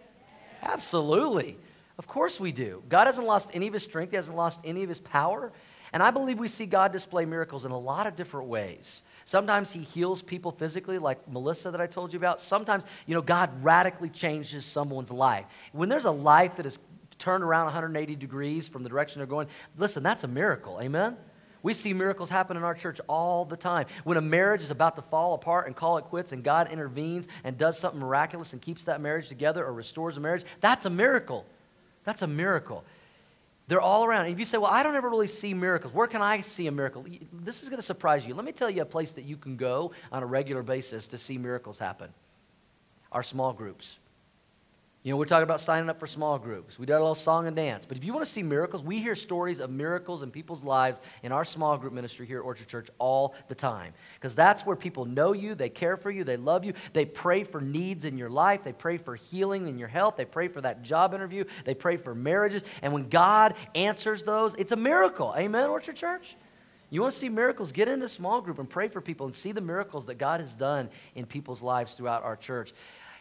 [0.63, 1.59] Absolutely.
[1.97, 2.83] Of course we do.
[2.89, 5.53] God hasn't lost any of his strength, he hasn't lost any of his power.
[5.93, 9.03] And I believe we see God display miracles in a lot of different ways.
[9.27, 12.41] Sometimes he heals people physically, like Melissa that I told you about.
[12.41, 15.47] Sometimes, you know, God radically changes someone's life.
[15.73, 16.79] When there's a life that is
[17.19, 20.79] turned around 180 degrees from the direction they're going, listen, that's a miracle.
[20.81, 21.17] Amen?
[21.65, 23.87] We see miracles happen in our church all the time.
[24.05, 27.27] When a marriage is about to fall apart and call it quits, and God intervenes
[27.43, 30.91] and does something miraculous and keeps that marriage together or restores a marriage, that's a
[30.91, 31.45] miracle.
[32.05, 32.85] That's a miracle.
[33.69, 34.27] They're all around.
[34.27, 36.73] If you say, Well, I don't ever really see miracles, where can I see a
[36.73, 37.05] miracle?
[37.33, 38.35] This is going to surprise you.
[38.35, 41.19] Let me tell you a place that you can go on a regular basis to
[41.19, 42.13] see miracles happen
[43.13, 43.99] our small groups.
[45.07, 46.81] You know, we're talking about signing up for small groups.
[46.81, 47.87] We did a little song and dance.
[47.87, 50.99] But if you want to see miracles, we hear stories of miracles in people's lives
[51.23, 53.93] in our small group ministry here at Orchard Church all the time.
[54.15, 57.45] Because that's where people know you, they care for you, they love you, they pray
[57.45, 60.61] for needs in your life, they pray for healing in your health, they pray for
[60.63, 62.65] that job interview, they pray for marriages.
[62.83, 65.33] And when God answers those, it's a miracle.
[65.39, 66.35] Amen, Orchard Church?
[66.91, 67.71] You want to see miracles?
[67.71, 70.41] Get into a small group and pray for people and see the miracles that God
[70.41, 72.73] has done in people's lives throughout our church.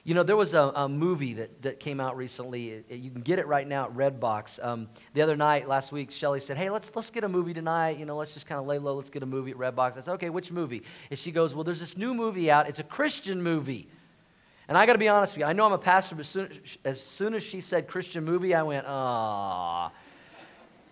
[0.06, 2.70] You know, there was a, a movie that, that came out recently.
[2.70, 4.63] It, it, you can get it right now at Redbox.
[4.63, 7.98] Um, the other night, last week, Shelly said, Hey, let's, let's get a movie tonight.
[7.98, 8.96] You know, let's just kind of lay low.
[8.96, 9.98] Let's get a movie at Redbox.
[9.98, 10.84] I said, Okay, which movie?
[11.10, 12.70] And she goes, Well, there's this new movie out.
[12.70, 13.88] It's a Christian movie.
[14.68, 15.46] And I got to be honest with you.
[15.46, 16.50] I know I'm a pastor, but as soon,
[16.84, 19.91] as soon as she said Christian movie, I went, Ah.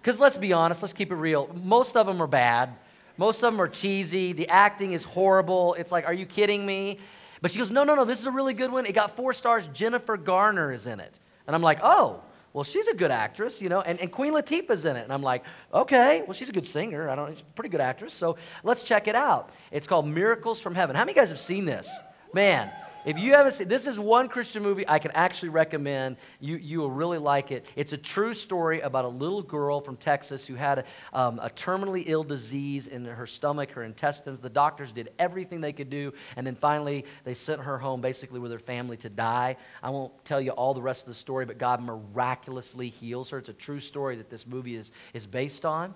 [0.02, 1.50] Because let's be honest, let's keep it real.
[1.64, 2.72] Most of them are bad.
[3.18, 4.34] Most of them are cheesy.
[4.34, 5.76] The acting is horrible.
[5.76, 6.98] It's like, are you kidding me?
[7.44, 8.86] But she goes, No, no, no, this is a really good one.
[8.86, 9.68] It got four stars.
[9.74, 11.14] Jennifer Garner is in it.
[11.46, 12.22] And I'm like, Oh,
[12.54, 15.04] well, she's a good actress, you know, and, and Queen Latifah's in it.
[15.04, 17.10] And I'm like, okay, well, she's a good singer.
[17.10, 18.14] I don't she's a pretty good actress.
[18.14, 19.50] So let's check it out.
[19.72, 20.96] It's called Miracles from Heaven.
[20.96, 21.90] How many guys have seen this?
[22.32, 22.72] Man,
[23.06, 26.18] if you haven't seen this is one Christian movie I can actually recommend.
[26.40, 27.66] You, you will really like it.
[27.76, 31.50] It's a true story about a little girl from Texas who had a, um, a
[31.50, 34.40] terminally ill disease in her stomach, her intestines.
[34.40, 38.40] The doctors did everything they could do, and then finally they sent her home basically
[38.40, 39.58] with her family to die.
[39.82, 43.38] I won't tell you all the rest of the story, but God miraculously heals her.
[43.38, 45.94] It's a true story that this movie is, is based on.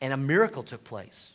[0.00, 1.30] And a miracle took place.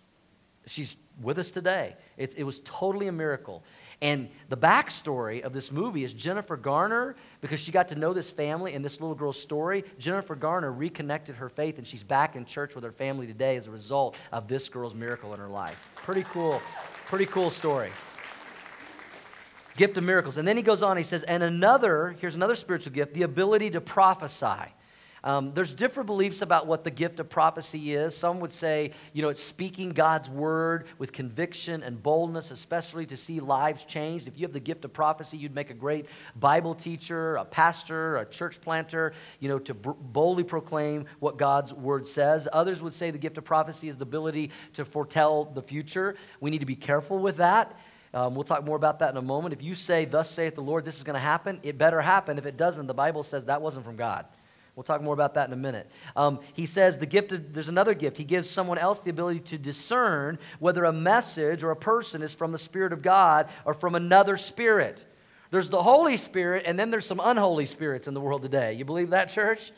[0.65, 1.95] She's with us today.
[2.17, 3.63] It, it was totally a miracle.
[4.01, 8.31] And the backstory of this movie is Jennifer Garner, because she got to know this
[8.31, 9.83] family and this little girl's story.
[9.97, 13.67] Jennifer Garner reconnected her faith, and she's back in church with her family today as
[13.67, 15.89] a result of this girl's miracle in her life.
[15.95, 16.61] Pretty cool,
[17.07, 17.91] pretty cool story.
[19.75, 20.37] Gift of miracles.
[20.37, 23.69] And then he goes on, he says, and another, here's another spiritual gift, the ability
[23.71, 24.73] to prophesy.
[25.23, 28.15] Um, there's different beliefs about what the gift of prophecy is.
[28.15, 33.17] Some would say, you know, it's speaking God's word with conviction and boldness, especially to
[33.17, 34.27] see lives changed.
[34.27, 36.07] If you have the gift of prophecy, you'd make a great
[36.39, 41.73] Bible teacher, a pastor, a church planter, you know, to b- boldly proclaim what God's
[41.73, 42.47] word says.
[42.51, 46.15] Others would say the gift of prophecy is the ability to foretell the future.
[46.39, 47.77] We need to be careful with that.
[48.13, 49.53] Um, we'll talk more about that in a moment.
[49.53, 52.37] If you say, Thus saith the Lord, this is going to happen, it better happen.
[52.37, 54.25] If it doesn't, the Bible says that wasn't from God.
[54.79, 55.91] We'll talk more about that in a minute.
[56.15, 58.15] Um, he says the gift of, there's another gift.
[58.15, 62.33] He gives someone else the ability to discern whether a message or a person is
[62.33, 65.03] from the Spirit of God or from another spirit.
[65.51, 68.71] There's the Holy Spirit, and then there's some unholy spirits in the world today.
[68.71, 69.73] You believe that, church?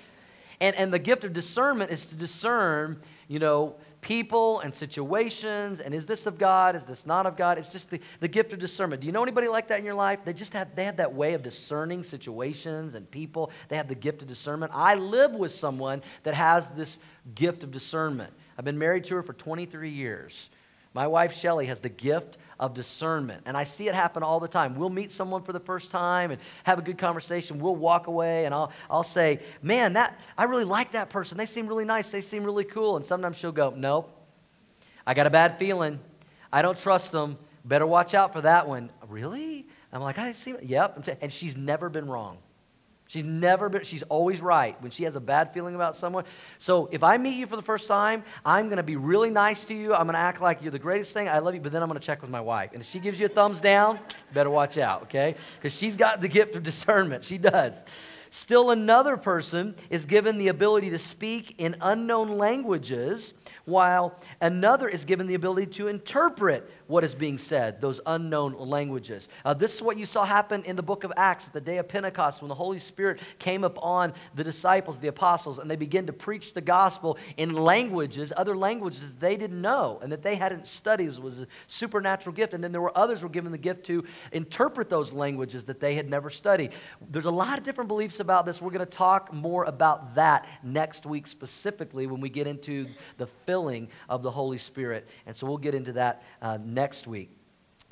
[0.59, 5.93] And, and the gift of discernment is to discern, you know, people and situations and
[5.93, 6.75] is this of God?
[6.75, 7.57] Is this not of God?
[7.57, 9.01] It's just the, the gift of discernment.
[9.01, 10.19] Do you know anybody like that in your life?
[10.25, 13.51] They just have they have that way of discerning situations and people.
[13.69, 14.71] They have the gift of discernment.
[14.75, 16.99] I live with someone that has this
[17.35, 18.33] gift of discernment.
[18.57, 20.49] I've been married to her for 23 years.
[20.93, 23.41] My wife Shelly has the gift of discernment.
[23.47, 24.75] And I see it happen all the time.
[24.75, 27.59] We'll meet someone for the first time and have a good conversation.
[27.59, 31.37] We'll walk away and I'll, I'll say, Man, that, I really like that person.
[31.37, 32.11] They seem really nice.
[32.11, 32.95] They seem really cool.
[32.95, 34.15] And sometimes she'll go, Nope.
[35.05, 35.99] I got a bad feeling.
[36.53, 37.37] I don't trust them.
[37.65, 38.91] Better watch out for that one.
[39.07, 39.67] Really?
[39.91, 40.53] I'm like, I see.
[40.61, 41.17] Yep.
[41.21, 42.37] And she's never been wrong.
[43.11, 46.23] She's never been, she's always right when she has a bad feeling about someone.
[46.59, 49.65] So if I meet you for the first time, I'm going to be really nice
[49.65, 49.93] to you.
[49.93, 51.27] I'm going to act like you're the greatest thing.
[51.27, 52.69] I love you, but then I'm going to check with my wife.
[52.71, 53.99] And if she gives you a thumbs down,
[54.33, 55.35] better watch out, okay?
[55.57, 57.25] Because she's got the gift of discernment.
[57.25, 57.83] She does.
[58.29, 63.33] Still, another person is given the ability to speak in unknown languages,
[63.65, 69.29] while another is given the ability to interpret what is being said, those unknown languages.
[69.45, 71.77] Uh, this is what you saw happen in the book of Acts at the day
[71.77, 76.05] of Pentecost when the Holy Spirit came upon the disciples, the apostles, and they began
[76.07, 80.35] to preach the gospel in languages, other languages that they didn't know and that they
[80.35, 81.07] hadn't studied.
[81.07, 82.53] It was a supernatural gift.
[82.53, 85.95] And then there were others were given the gift to interpret those languages that they
[85.95, 86.73] had never studied.
[87.09, 88.61] There's a lot of different beliefs about this.
[88.61, 93.27] We're going to talk more about that next week specifically when we get into the
[93.45, 95.07] filling of the Holy Spirit.
[95.25, 97.29] And so we'll get into that uh, next week.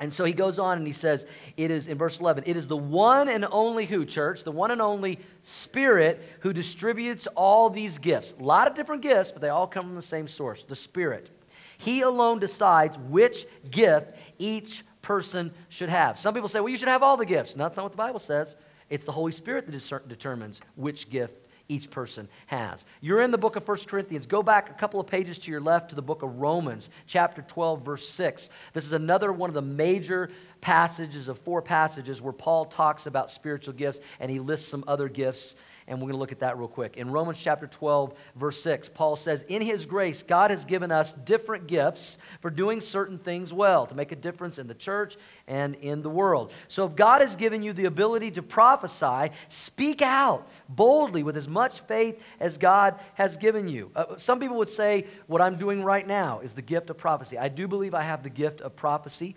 [0.00, 1.26] And so he goes on and he says,
[1.58, 4.70] it is, in verse 11, it is the one and only who, church, the one
[4.70, 8.32] and only Spirit who distributes all these gifts.
[8.40, 11.28] A lot of different gifts, but they all come from the same source, the Spirit.
[11.76, 16.18] He alone decides which gift each person should have.
[16.18, 17.54] Some people say, well, you should have all the gifts.
[17.54, 18.56] No, that's not what the Bible says.
[18.88, 21.39] It's the Holy Spirit that determines which gift
[21.70, 22.84] each person has.
[23.00, 24.26] You're in the book of 1 Corinthians.
[24.26, 27.42] Go back a couple of pages to your left to the book of Romans, chapter
[27.42, 28.50] 12, verse 6.
[28.72, 30.30] This is another one of the major
[30.60, 35.08] passages of four passages where Paul talks about spiritual gifts and he lists some other
[35.08, 35.54] gifts
[35.90, 36.96] and we're going to look at that real quick.
[36.96, 41.12] In Romans chapter 12, verse 6, Paul says, In his grace, God has given us
[41.12, 45.16] different gifts for doing certain things well, to make a difference in the church
[45.48, 46.52] and in the world.
[46.68, 51.48] So if God has given you the ability to prophesy, speak out boldly with as
[51.48, 53.90] much faith as God has given you.
[53.96, 57.36] Uh, some people would say, What I'm doing right now is the gift of prophecy.
[57.36, 59.34] I do believe I have the gift of prophecy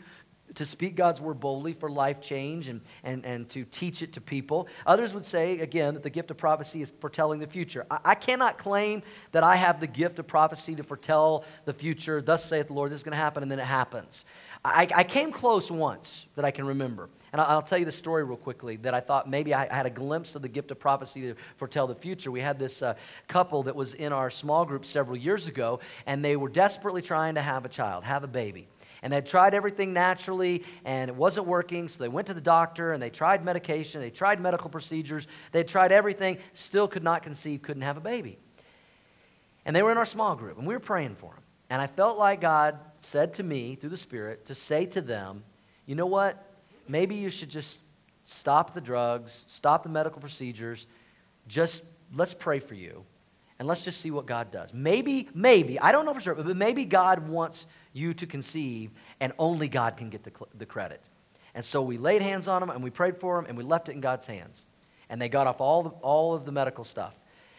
[0.56, 4.22] to speak God's word boldly for life change and, and, and to teach it to
[4.22, 4.68] people.
[4.86, 7.86] Others would say, again, that the gift of prophecy is foretelling the future.
[7.90, 12.22] I, I cannot claim that I have the gift of prophecy to foretell the future.
[12.22, 14.26] Thus saith the Lord, this is going to happen, and then it happens.
[14.66, 17.10] I, I came close once that I can remember.
[17.34, 19.90] And I'll, tell you the story real quickly that I thought maybe I had a
[19.90, 22.30] glimpse of the gift of prophecy to foretell the future.
[22.30, 22.94] We had this uh,
[23.28, 27.34] couple that was in our small group several years ago, and they were desperately trying
[27.36, 28.68] to have a child, have a baby
[29.04, 31.88] and they'd tried everything naturally and it wasn't working.
[31.88, 35.64] So they went to the doctor and they tried medication, they tried medical procedures, they
[35.64, 38.40] tried everything, still could not conceive, couldn't have a baby.
[39.66, 41.44] And they were in our small group and we were praying for them.
[41.70, 45.44] And I felt like God said to me through the Spirit to say to them,
[45.86, 46.52] you know what?
[46.88, 47.82] Maybe you should just
[48.24, 50.88] stop the drugs, stop the medical procedures,
[51.48, 51.84] just
[52.16, 53.04] let's pray for you
[53.64, 54.74] and let's just see what God does.
[54.74, 59.32] Maybe, maybe, I don't know for sure, but maybe God wants you to conceive, and
[59.40, 61.00] only God can get the, the credit.
[61.56, 63.88] And so we laid hands on them and we prayed for them and we left
[63.88, 64.66] it in God's hands.
[65.10, 67.14] And they got off all, the, all of the medical stuff.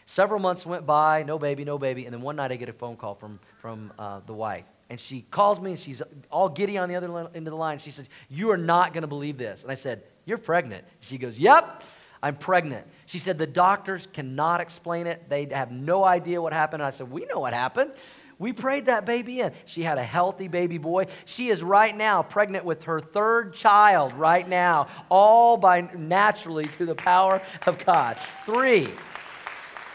[0.04, 2.04] Several months went by, no baby, no baby.
[2.04, 4.66] And then one night I get a phone call from, from uh, the wife.
[4.90, 7.78] And she calls me and she's all giddy on the other end of the line.
[7.78, 9.62] She says, You are not going to believe this.
[9.62, 10.84] And I said, You're pregnant.
[11.00, 11.82] She goes, Yep,
[12.24, 12.86] I'm pregnant.
[13.04, 15.28] She said, The doctors cannot explain it.
[15.28, 16.80] They have no idea what happened.
[16.80, 17.92] And I said, We know what happened.
[18.38, 19.52] We prayed that baby in.
[19.66, 21.06] She had a healthy baby boy.
[21.26, 26.86] She is right now pregnant with her third child, right now, all by naturally through
[26.86, 28.16] the power of God.
[28.46, 28.86] Three.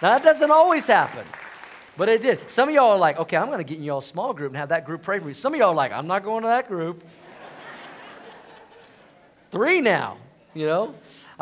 [0.02, 1.26] Now, that doesn't always happen,
[1.98, 2.39] but it did.
[2.50, 4.58] Some of y'all are like, okay, I'm going to get in y'all small group and
[4.58, 5.34] have that group pray for me.
[5.34, 7.04] Some of y'all are like, I'm not going to that group.
[9.52, 10.18] Three now,
[10.54, 10.94] you know?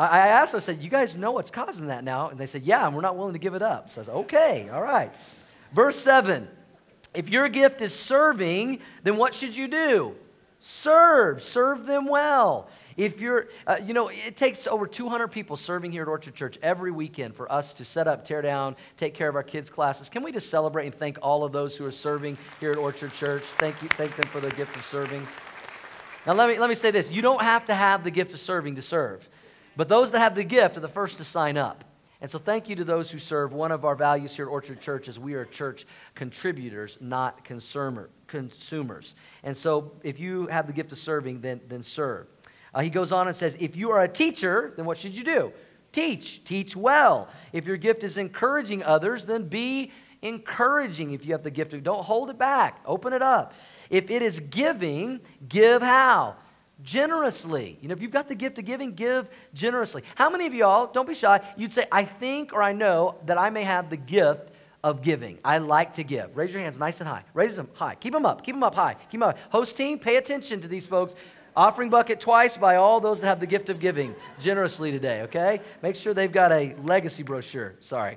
[0.06, 2.28] I asked them, I said, You guys know what's causing that now?
[2.28, 3.90] And they said, Yeah, and we're not willing to give it up.
[3.90, 5.12] So I said, Okay, all right.
[5.72, 6.48] Verse 7
[7.14, 10.14] if your gift is serving, then what should you do?
[10.60, 11.42] Serve.
[11.42, 12.68] Serve them well.
[12.96, 16.58] If you're, uh, you know, it takes over 200 people serving here at Orchard Church
[16.62, 20.08] every weekend for us to set up, tear down, take care of our kids' classes.
[20.08, 23.12] Can we just celebrate and thank all of those who are serving here at Orchard
[23.12, 23.44] Church?
[23.58, 25.26] Thank you, thank them for the gift of serving.
[26.26, 28.40] Now, let me, let me say this you don't have to have the gift of
[28.40, 29.28] serving to serve,
[29.78, 31.84] but those that have the gift are the first to sign up.
[32.20, 33.52] And so, thank you to those who serve.
[33.52, 35.86] One of our values here at Orchard Church is we are church
[36.16, 39.14] contributors, not consumer, consumers.
[39.44, 42.26] And so, if you have the gift of serving, then, then serve.
[42.74, 45.22] Uh, he goes on and says, If you are a teacher, then what should you
[45.22, 45.52] do?
[45.92, 46.42] Teach.
[46.42, 47.28] Teach well.
[47.52, 51.84] If your gift is encouraging others, then be encouraging if you have the gift of.
[51.84, 53.54] Don't hold it back, open it up.
[53.90, 56.34] If it is giving, give how?
[56.82, 57.78] Generously.
[57.80, 60.02] You know, if you've got the gift of giving, give generously.
[60.14, 63.38] How many of y'all, don't be shy, you'd say, I think or I know that
[63.38, 64.50] I may have the gift
[64.84, 65.38] of giving.
[65.44, 66.36] I like to give.
[66.36, 67.24] Raise your hands nice and high.
[67.34, 67.96] Raise them high.
[67.96, 68.44] Keep them up.
[68.44, 68.94] Keep them up high.
[68.94, 69.38] Keep them up.
[69.50, 71.14] Host team, pay attention to these folks.
[71.56, 75.60] Offering bucket twice by all those that have the gift of giving generously today, okay?
[75.82, 77.74] Make sure they've got a legacy brochure.
[77.80, 78.16] Sorry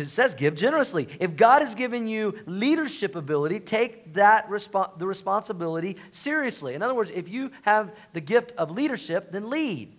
[0.00, 1.08] because it says give generously.
[1.18, 6.74] If God has given you leadership ability, take that respo- the responsibility seriously.
[6.74, 9.94] In other words, if you have the gift of leadership, then lead.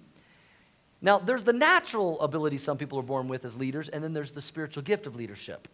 [1.02, 4.32] Now, there's the natural ability some people are born with as leaders, and then there's
[4.32, 5.68] the spiritual gift of leadership.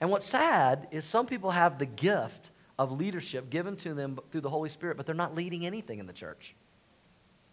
[0.00, 4.42] And what's sad is some people have the gift of leadership given to them through
[4.42, 6.54] the Holy Spirit, but they're not leading anything in the church.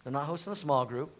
[0.04, 1.10] They're not hosting a small group.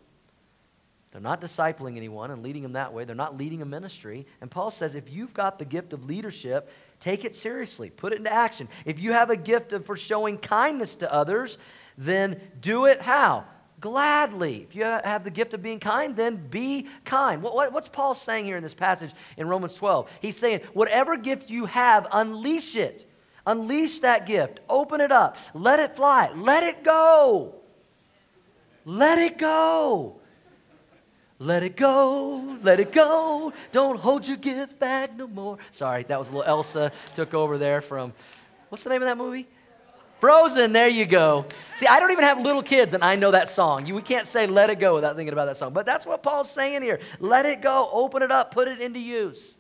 [1.17, 3.07] They're not discipling anyone and leading them that way.
[3.07, 4.27] They're not leading a ministry.
[4.43, 8.17] And Paul says if you've got the gift of leadership, take it seriously, put it
[8.17, 8.69] into action.
[8.85, 11.57] If you have a gift of, for showing kindness to others,
[11.97, 13.47] then do it how?
[13.81, 14.67] Gladly.
[14.69, 17.41] If you have the gift of being kind, then be kind.
[17.41, 20.11] What, what, what's Paul saying here in this passage in Romans 12?
[20.21, 23.11] He's saying, whatever gift you have, unleash it.
[23.47, 24.61] Unleash that gift.
[24.69, 25.39] Open it up.
[25.55, 26.31] Let it fly.
[26.35, 27.55] Let it go.
[28.85, 30.21] Let it go.
[31.39, 33.53] Let it go, let it go.
[33.71, 35.59] Don't hold your gift back no more.
[35.71, 38.15] Sorry, that was a little Elsa took over there from,
[38.71, 39.47] what's the name of that movie?
[40.19, 41.45] Frozen, there you go.
[41.77, 43.85] See, I don't even have little kids and I know that song.
[43.85, 45.75] You, we can't say let it go without thinking about that song.
[45.75, 47.01] But that's what Paul's saying here.
[47.21, 49.59] Let it go, open it up, put it into use.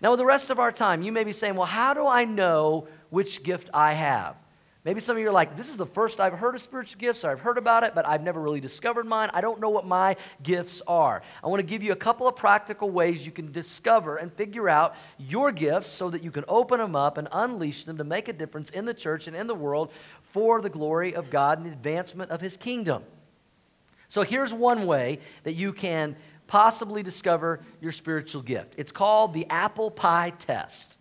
[0.00, 2.24] Now, with the rest of our time, you may be saying, well, how do I
[2.24, 4.36] know which gift I have?
[4.84, 7.24] Maybe some of you are like, this is the first I've heard of spiritual gifts,
[7.24, 9.30] or I've heard about it, but I've never really discovered mine.
[9.32, 11.22] I don't know what my gifts are.
[11.42, 14.68] I want to give you a couple of practical ways you can discover and figure
[14.68, 18.28] out your gifts so that you can open them up and unleash them to make
[18.28, 19.90] a difference in the church and in the world
[20.22, 23.04] for the glory of God and the advancement of His kingdom.
[24.08, 26.14] So here's one way that you can
[26.46, 30.98] possibly discover your spiritual gift it's called the apple pie test.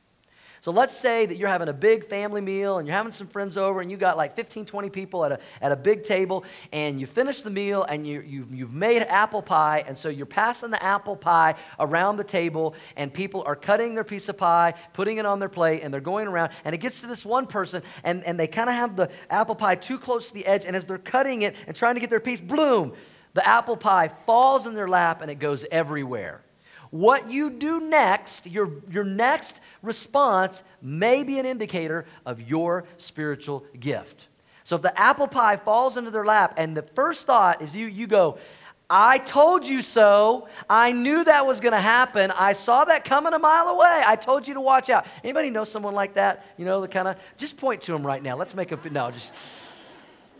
[0.63, 3.58] So let's say that you're having a big family meal and you're having some friends
[3.58, 7.02] over and you got like 15, 20 people at a, at a big table and
[7.02, 10.71] you finish the meal and you, you've, you've made apple pie and so you're passing
[10.71, 15.17] the apple pie around the table and people are cutting their piece of pie, putting
[15.17, 17.84] it on their plate and they're going around and it gets to this one person
[18.06, 20.78] and, and they kind of have the apple pie too close to the edge and
[20.78, 22.93] as they're cutting it and trying to get their piece, bloom,
[23.34, 26.41] the apple pie falls in their lap and it goes everywhere.
[26.93, 33.65] What you do next, your, your next response, may be an indicator of your spiritual
[33.79, 34.27] gift.
[34.63, 37.88] So if the apple pie falls into their lap and the first thought is you,
[37.88, 38.38] you go,
[38.91, 40.47] I told you so.
[40.69, 42.29] I knew that was going to happen.
[42.29, 44.03] I saw that coming a mile away.
[44.06, 45.08] I told you to watch out.
[45.23, 46.45] Anybody know someone like that?
[46.58, 48.38] You know, the kind of, just point to them right now.
[48.38, 49.34] Let's make a, no, just,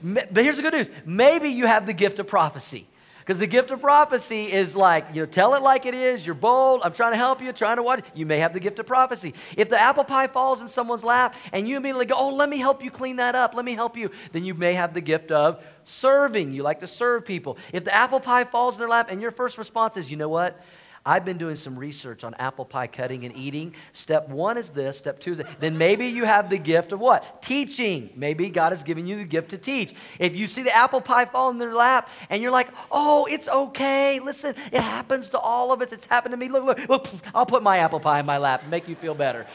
[0.04, 0.92] but here's the good news.
[1.04, 2.88] Maybe you have the gift of prophecy.
[3.24, 6.26] Because the gift of prophecy is like, you know, tell it like it is.
[6.26, 6.82] You're bold.
[6.84, 8.04] I'm trying to help you, trying to watch.
[8.14, 9.34] You may have the gift of prophecy.
[9.56, 12.58] If the apple pie falls in someone's lap and you immediately go, oh, let me
[12.58, 13.54] help you clean that up.
[13.54, 14.12] Let me help you.
[14.34, 16.52] Then you may have the gift of serving.
[16.52, 17.58] You like to serve people.
[17.72, 20.30] If the apple pie falls in their lap and your first response is, you know
[20.30, 20.60] what?
[21.06, 23.76] I've been doing some research on apple pie cutting and eating.
[23.92, 24.98] Step one is this.
[24.98, 25.42] Step two is.
[25.60, 27.42] Then maybe you have the gift of what?
[27.42, 28.10] Teaching.
[28.16, 29.94] Maybe God has given you the gift to teach.
[30.18, 33.50] If you see the apple pie fall in their lap and you're like, oh, it's
[33.50, 34.22] okay.
[34.22, 35.92] Listen, it happens to all of us.
[35.92, 36.48] It's happened to me.
[36.48, 37.08] Look, look, look.
[37.36, 39.46] I'll put my apple pie in my lap and make you feel better.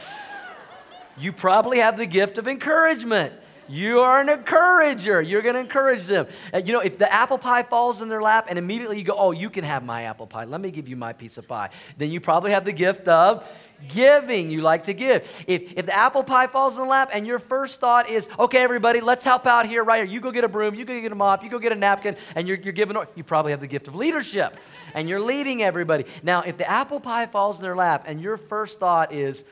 [1.16, 3.32] You probably have the gift of encouragement.
[3.68, 5.20] You are an encourager.
[5.20, 6.26] You're going to encourage them.
[6.52, 9.14] And you know, if the apple pie falls in their lap and immediately you go,
[9.16, 10.44] Oh, you can have my apple pie.
[10.44, 11.70] Let me give you my piece of pie.
[11.98, 13.46] Then you probably have the gift of
[13.88, 14.50] giving.
[14.50, 15.30] You like to give.
[15.46, 18.62] If, if the apple pie falls in the lap and your first thought is, Okay,
[18.62, 20.12] everybody, let's help out here, right here.
[20.12, 22.16] You go get a broom, you go get a mop, you go get a napkin,
[22.34, 24.56] and you're, you're giving, you probably have the gift of leadership
[24.94, 26.06] and you're leading everybody.
[26.22, 29.44] Now, if the apple pie falls in their lap and your first thought is,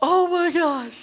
[0.00, 0.94] Oh my gosh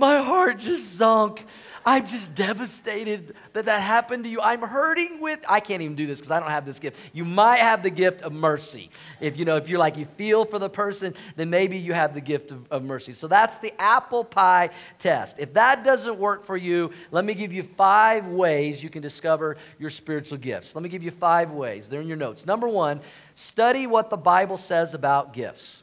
[0.00, 1.46] my heart just sunk.
[1.84, 4.40] I'm just devastated that that happened to you.
[4.40, 6.98] I'm hurting with, I can't even do this because I don't have this gift.
[7.14, 8.90] You might have the gift of mercy.
[9.18, 12.12] If you know, if you're like, you feel for the person, then maybe you have
[12.12, 13.14] the gift of, of mercy.
[13.14, 15.38] So that's the apple pie test.
[15.38, 19.56] If that doesn't work for you, let me give you five ways you can discover
[19.78, 20.74] your spiritual gifts.
[20.74, 21.88] Let me give you five ways.
[21.88, 22.44] They're in your notes.
[22.44, 23.00] Number one,
[23.34, 25.79] study what the Bible says about gifts.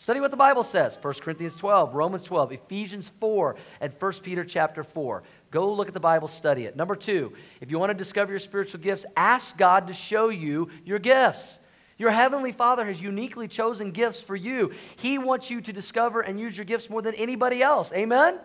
[0.00, 4.46] Study what the Bible says 1 Corinthians 12, Romans 12, Ephesians 4, and 1 Peter
[4.46, 5.22] chapter 4.
[5.50, 6.74] Go look at the Bible, study it.
[6.74, 10.70] Number two, if you want to discover your spiritual gifts, ask God to show you
[10.86, 11.60] your gifts.
[11.98, 14.72] Your heavenly Father has uniquely chosen gifts for you.
[14.96, 17.92] He wants you to discover and use your gifts more than anybody else.
[17.92, 18.38] Amen?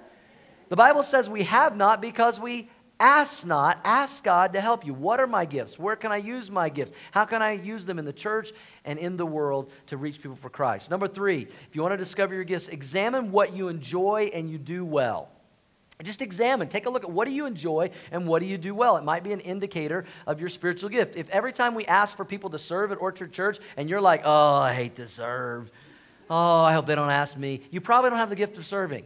[0.68, 4.94] The Bible says we have not because we Ask not, ask God to help you.
[4.94, 5.78] What are my gifts?
[5.78, 6.94] Where can I use my gifts?
[7.12, 8.54] How can I use them in the church
[8.86, 10.90] and in the world to reach people for Christ?
[10.90, 14.58] Number three, if you want to discover your gifts, examine what you enjoy and you
[14.58, 15.30] do well.
[16.04, 18.76] Just examine, take a look at what do you enjoy and what do you do
[18.76, 18.98] well.
[18.98, 21.16] It might be an indicator of your spiritual gift.
[21.16, 24.22] If every time we ask for people to serve at Orchard Church and you're like,
[24.26, 25.72] oh, I hate to serve,
[26.30, 29.06] oh, I hope they don't ask me, you probably don't have the gift of serving.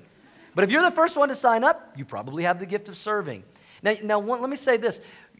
[0.55, 2.97] But if you're the first one to sign up, you probably have the gift of
[2.97, 3.43] serving.
[3.84, 4.99] Now, now one, let me say this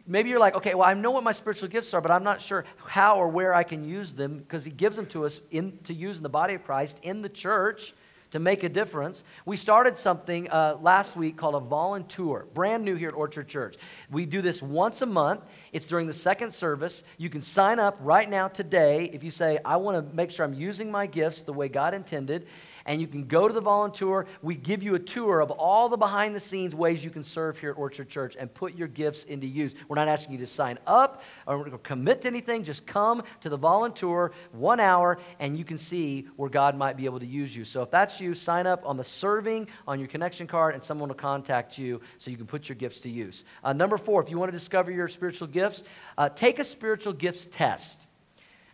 [0.10, 2.42] maybe you're like, okay, well, I know what my spiritual gifts are, but I'm not
[2.42, 5.78] sure how or where I can use them because He gives them to us in,
[5.84, 7.94] to use in the body of Christ, in the church
[8.32, 9.24] to make a difference.
[9.46, 13.76] We started something uh, last week called a volunteer, brand new here at Orchard Church.
[14.12, 15.42] We do this once a month.
[15.72, 17.04] It's during the second service.
[17.18, 20.46] You can sign up right now today if you say, I want to make sure
[20.46, 22.48] I'm using my gifts the way God intended
[22.90, 24.26] and you can go to the volunteer.
[24.42, 27.60] We give you a tour of all the behind the scenes ways you can serve
[27.60, 29.76] here at Orchard Church and put your gifts into use.
[29.88, 32.64] We're not asking you to sign up or commit to anything.
[32.64, 37.06] Just come to the volunteer one hour and you can see where God might be
[37.06, 37.64] able to use you.
[37.64, 41.10] So if that's you, sign up on the serving on your connection card and someone
[41.10, 43.46] will contact you so you can put your gifts to use.
[43.64, 45.84] Uh, number four, if you want to discover your spiritual gifts,
[46.18, 48.08] uh, take a spiritual gifts test.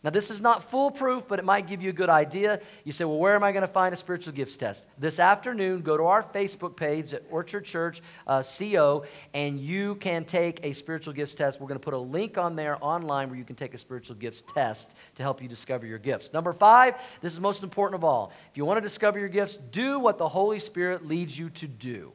[0.06, 2.62] Now, this is not foolproof, but it might give you a good idea.
[2.84, 4.86] You say, well, where am I going to find a spiritual gifts test?
[4.99, 10.24] This afternoon, go to our Facebook page at Orchard Church uh, CO, and you can
[10.24, 11.60] take a spiritual gifts test.
[11.60, 14.16] We're going to put a link on there online where you can take a spiritual
[14.16, 16.32] gifts test to help you discover your gifts.
[16.32, 18.32] Number five, this is most important of all.
[18.51, 21.68] If you want to discover your gifts, do what the Holy Spirit leads you to
[21.68, 22.14] do.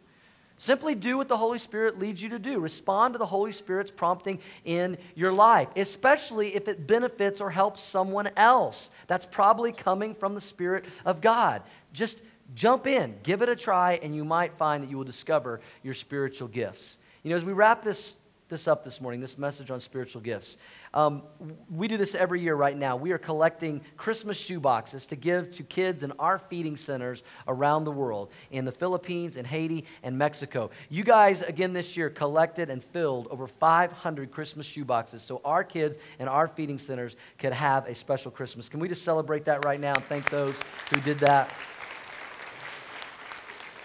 [0.61, 2.61] Simply do what the Holy Spirit leads you to do.
[2.61, 7.83] Respond to the Holy Spirit's prompting in your life, especially if it benefits or helps
[7.83, 8.91] someone else.
[9.07, 11.63] That's probably coming from the Spirit of God.
[11.95, 12.19] Just
[12.55, 15.95] jump in, give it a try, and you might find that you will discover your
[15.95, 16.99] spiritual gifts.
[17.23, 18.19] You know, as we wrap this
[18.51, 20.59] this up this morning, this message on spiritual gifts.
[20.92, 21.22] Um,
[21.70, 22.96] we do this every year right now.
[22.96, 27.84] We are collecting Christmas shoe boxes to give to kids in our feeding centers around
[27.84, 30.70] the world, in the Philippines, in Haiti, and Mexico.
[30.88, 35.64] You guys, again this year, collected and filled over 500 Christmas shoe boxes so our
[35.64, 38.68] kids in our feeding centers could have a special Christmas.
[38.68, 40.61] Can we just celebrate that right now and thank those
[40.92, 41.51] who did that?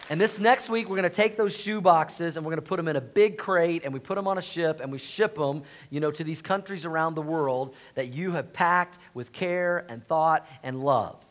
[0.09, 2.67] And this next week, we're going to take those shoe boxes and we're going to
[2.67, 4.99] put them in a big crate and we put them on a ship and we
[4.99, 9.31] ship them, you know, to these countries around the world that you have packed with
[9.31, 11.25] care and thought and love.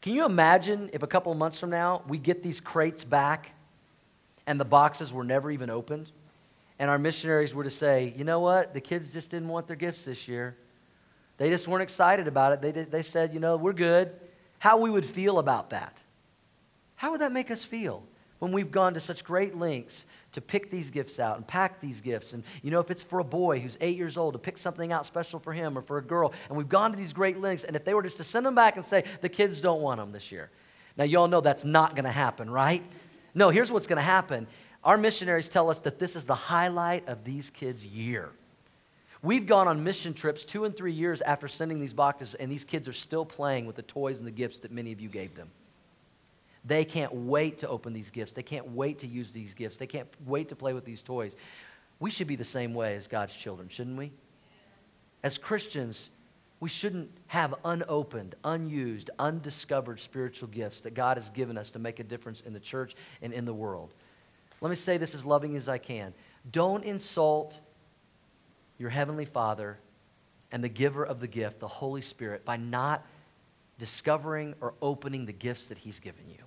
[0.00, 3.52] Can you imagine if a couple months from now we get these crates back
[4.46, 6.10] and the boxes were never even opened?
[6.78, 8.72] And our missionaries were to say, you know what?
[8.72, 10.56] The kids just didn't want their gifts this year.
[11.36, 12.62] They just weren't excited about it.
[12.62, 14.10] They, they said, you know, we're good.
[14.58, 16.01] How we would feel about that.
[17.02, 18.04] How would that make us feel
[18.38, 22.00] when we've gone to such great lengths to pick these gifts out and pack these
[22.00, 22.32] gifts?
[22.32, 24.92] And, you know, if it's for a boy who's eight years old, to pick something
[24.92, 27.64] out special for him or for a girl, and we've gone to these great lengths,
[27.64, 29.98] and if they were just to send them back and say, the kids don't want
[29.98, 30.48] them this year.
[30.96, 32.84] Now, y'all know that's not going to happen, right?
[33.34, 34.46] No, here's what's going to happen.
[34.84, 38.30] Our missionaries tell us that this is the highlight of these kids' year.
[39.22, 42.64] We've gone on mission trips two and three years after sending these boxes, and these
[42.64, 45.34] kids are still playing with the toys and the gifts that many of you gave
[45.34, 45.50] them.
[46.64, 48.32] They can't wait to open these gifts.
[48.32, 49.78] They can't wait to use these gifts.
[49.78, 51.34] They can't wait to play with these toys.
[51.98, 54.12] We should be the same way as God's children, shouldn't we?
[55.22, 56.10] As Christians,
[56.60, 61.98] we shouldn't have unopened, unused, undiscovered spiritual gifts that God has given us to make
[61.98, 63.94] a difference in the church and in the world.
[64.60, 66.14] Let me say this as loving as I can.
[66.52, 67.58] Don't insult
[68.78, 69.78] your Heavenly Father
[70.52, 73.04] and the giver of the gift, the Holy Spirit, by not
[73.78, 76.44] discovering or opening the gifts that He's given you.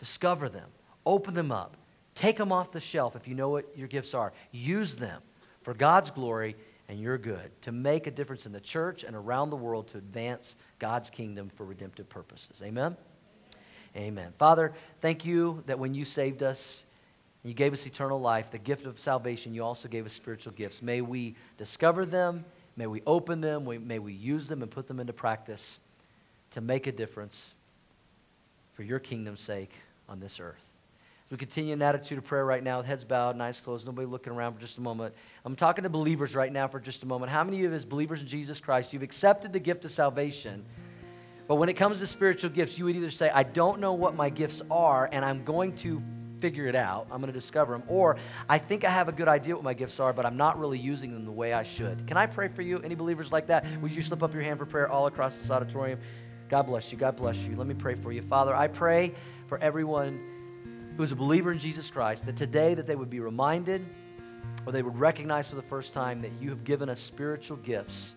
[0.00, 0.68] Discover them,
[1.04, 1.76] open them up,
[2.14, 4.32] take them off the shelf if you know what your gifts are.
[4.50, 5.20] Use them
[5.62, 6.56] for God's glory
[6.88, 9.98] and your good to make a difference in the church and around the world to
[9.98, 12.62] advance God's kingdom for redemptive purposes.
[12.62, 12.96] Amen?
[13.94, 14.32] Amen.
[14.38, 16.82] Father, thank you that when you saved us,
[17.42, 20.80] you gave us eternal life, the gift of salvation, you also gave us spiritual gifts.
[20.80, 22.44] May we discover them,
[22.76, 25.78] may we open them, may we use them and put them into practice
[26.52, 27.52] to make a difference
[28.72, 29.72] for your kingdom's sake
[30.10, 30.62] on this earth.
[31.24, 34.06] As we continue in attitude of prayer right now, with heads bowed, eyes closed, nobody
[34.06, 35.14] looking around for just a moment.
[35.44, 37.30] I'm talking to believers right now for just a moment.
[37.30, 40.64] How many of you, as believers in Jesus Christ, you've accepted the gift of salvation?
[41.46, 44.16] But when it comes to spiritual gifts, you would either say, I don't know what
[44.16, 46.02] my gifts are, and I'm going to
[46.40, 47.06] figure it out.
[47.10, 47.82] I'm going to discover them.
[47.86, 48.16] Or
[48.48, 50.78] I think I have a good idea what my gifts are, but I'm not really
[50.78, 52.06] using them the way I should.
[52.06, 52.80] Can I pray for you?
[52.80, 53.64] Any believers like that?
[53.82, 56.00] Would you slip up your hand for prayer all across this auditorium?
[56.50, 56.98] God bless you.
[56.98, 57.54] God bless you.
[57.54, 58.22] Let me pray for you.
[58.22, 59.14] Father, I pray
[59.46, 60.20] for everyone
[60.96, 63.86] who is a believer in Jesus Christ that today that they would be reminded
[64.66, 68.16] or they would recognize for the first time that you have given us spiritual gifts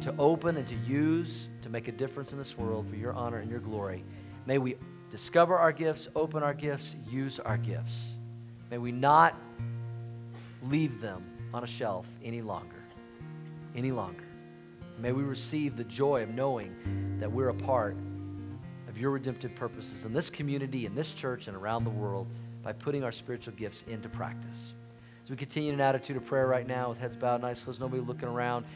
[0.00, 3.38] to open and to use to make a difference in this world for your honor
[3.38, 4.02] and your glory.
[4.46, 4.76] May we
[5.10, 8.14] discover our gifts, open our gifts, use our gifts.
[8.70, 9.38] May we not
[10.62, 11.22] leave them
[11.52, 12.82] on a shelf any longer.
[13.76, 14.23] Any longer.
[14.98, 17.96] May we receive the joy of knowing that we're a part
[18.88, 22.28] of your redemptive purposes in this community, in this church, and around the world
[22.62, 24.74] by putting our spiritual gifts into practice.
[25.22, 27.60] As we continue in an attitude of prayer right now with heads bowed and eyes
[27.60, 28.66] closed, nobody looking around.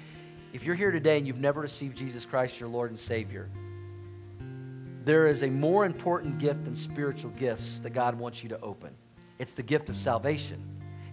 [0.53, 3.49] If you're here today and you've never received Jesus Christ, your Lord and Savior,
[5.05, 8.91] there is a more important gift than spiritual gifts that God wants you to open.
[9.39, 10.63] It's the gift of salvation.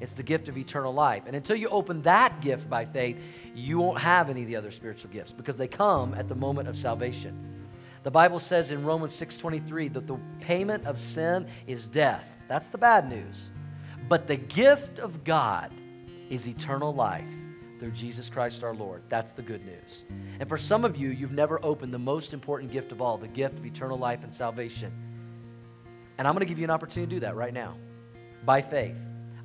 [0.02, 1.24] It's the gift of eternal life.
[1.28, 3.18] And until you open that gift by faith,
[3.56, 6.68] you won't have any of the other spiritual gifts because they come at the moment
[6.68, 7.68] of salvation.
[8.04, 12.30] The Bible says in Romans 6:23 that the payment of sin is death.
[12.48, 13.50] That's the bad news.
[14.08, 15.72] But the gift of God
[16.30, 17.28] is eternal life
[17.80, 19.02] through Jesus Christ our Lord.
[19.10, 20.04] That's the good news.
[20.40, 23.28] And for some of you, you've never opened the most important gift of all, the
[23.28, 24.92] gift of eternal life and salvation.
[26.18, 27.76] And I'm going to give you an opportunity to do that right now
[28.46, 28.96] by faith.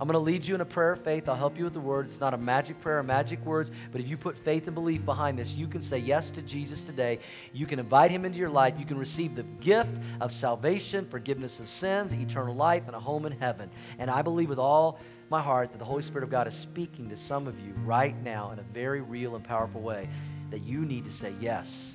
[0.00, 1.28] I'm going to lead you in a prayer of faith.
[1.28, 2.12] I'll help you with the words.
[2.12, 5.04] It's not a magic prayer or magic words, but if you put faith and belief
[5.04, 7.18] behind this, you can say yes to Jesus today.
[7.52, 8.76] You can invite him into your life.
[8.78, 13.26] You can receive the gift of salvation, forgiveness of sins, eternal life, and a home
[13.26, 13.70] in heaven.
[13.98, 14.98] And I believe with all
[15.28, 18.16] my heart that the Holy Spirit of God is speaking to some of you right
[18.22, 20.08] now in a very real and powerful way
[20.50, 21.92] that you need to say yes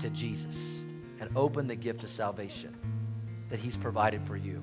[0.00, 0.56] to Jesus
[1.20, 2.76] and open the gift of salvation
[3.48, 4.60] that he's provided for you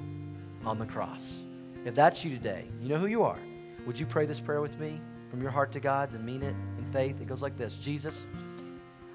[0.65, 1.44] on the cross.
[1.85, 3.39] If that's you today, you know who you are.
[3.85, 6.55] Would you pray this prayer with me from your heart to God's and mean it
[6.79, 7.21] in faith?
[7.21, 8.25] It goes like this Jesus,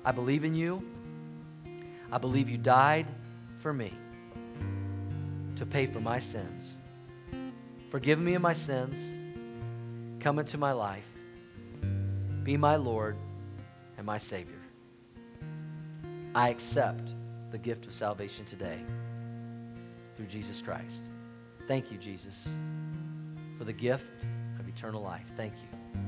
[0.05, 0.83] I believe in you.
[2.13, 3.07] I believe you died
[3.59, 3.93] for me
[5.57, 6.69] to pay for my sins.
[7.91, 8.99] Forgive me of my sins.
[10.23, 11.05] Come into my life.
[12.45, 13.17] Be my Lord
[13.97, 14.61] and my Savior.
[16.35, 17.15] I accept
[17.51, 18.79] the gift of salvation today
[20.17, 21.10] through Jesus Christ.
[21.71, 22.49] Thank you, Jesus,
[23.57, 24.25] for the gift
[24.59, 25.27] of eternal life.
[25.37, 26.01] Thank you.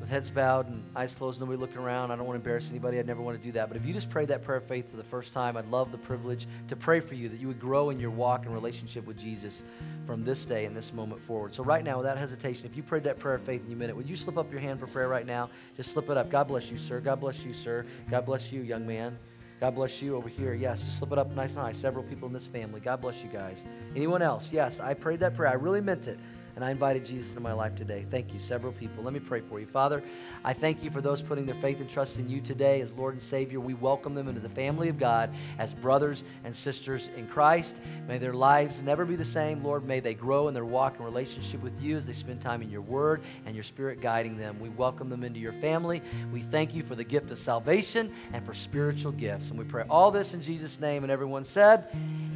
[0.00, 2.98] With heads bowed and eyes closed, nobody looking around, I don't want to embarrass anybody.
[2.98, 3.68] I'd never want to do that.
[3.68, 5.92] But if you just prayed that prayer of faith for the first time, I'd love
[5.92, 9.06] the privilege to pray for you that you would grow in your walk and relationship
[9.06, 9.62] with Jesus
[10.06, 11.54] from this day and this moment forward.
[11.54, 13.94] So, right now, without hesitation, if you prayed that prayer of faith in you minute,
[13.94, 15.50] would you slip up your hand for prayer right now?
[15.76, 16.30] Just slip it up.
[16.30, 17.00] God bless you, sir.
[17.00, 17.84] God bless you, sir.
[18.10, 19.18] God bless you, young man.
[19.60, 20.54] God bless you over here.
[20.54, 21.72] Yes, just slip it up nice and high.
[21.72, 22.80] Several people in this family.
[22.80, 23.58] God bless you guys.
[23.94, 24.50] Anyone else?
[24.50, 25.50] Yes, I prayed that prayer.
[25.50, 26.18] I really meant it.
[26.60, 28.04] And I invited Jesus into my life today.
[28.10, 28.38] Thank you.
[28.38, 29.02] Several people.
[29.02, 29.66] Let me pray for you.
[29.66, 30.02] Father,
[30.44, 33.14] I thank you for those putting their faith and trust in you today as Lord
[33.14, 33.60] and Savior.
[33.60, 37.76] We welcome them into the family of God as brothers and sisters in Christ.
[38.06, 39.86] May their lives never be the same, Lord.
[39.86, 42.68] May they grow in their walk and relationship with you as they spend time in
[42.68, 44.60] your word and your spirit guiding them.
[44.60, 46.02] We welcome them into your family.
[46.30, 49.48] We thank you for the gift of salvation and for spiritual gifts.
[49.48, 51.04] And we pray all this in Jesus' name.
[51.04, 51.86] And everyone said,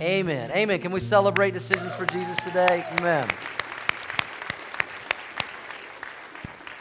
[0.01, 0.51] Amen.
[0.51, 0.81] Amen.
[0.81, 2.87] Can we celebrate decisions for Jesus today?
[2.99, 3.29] Amen.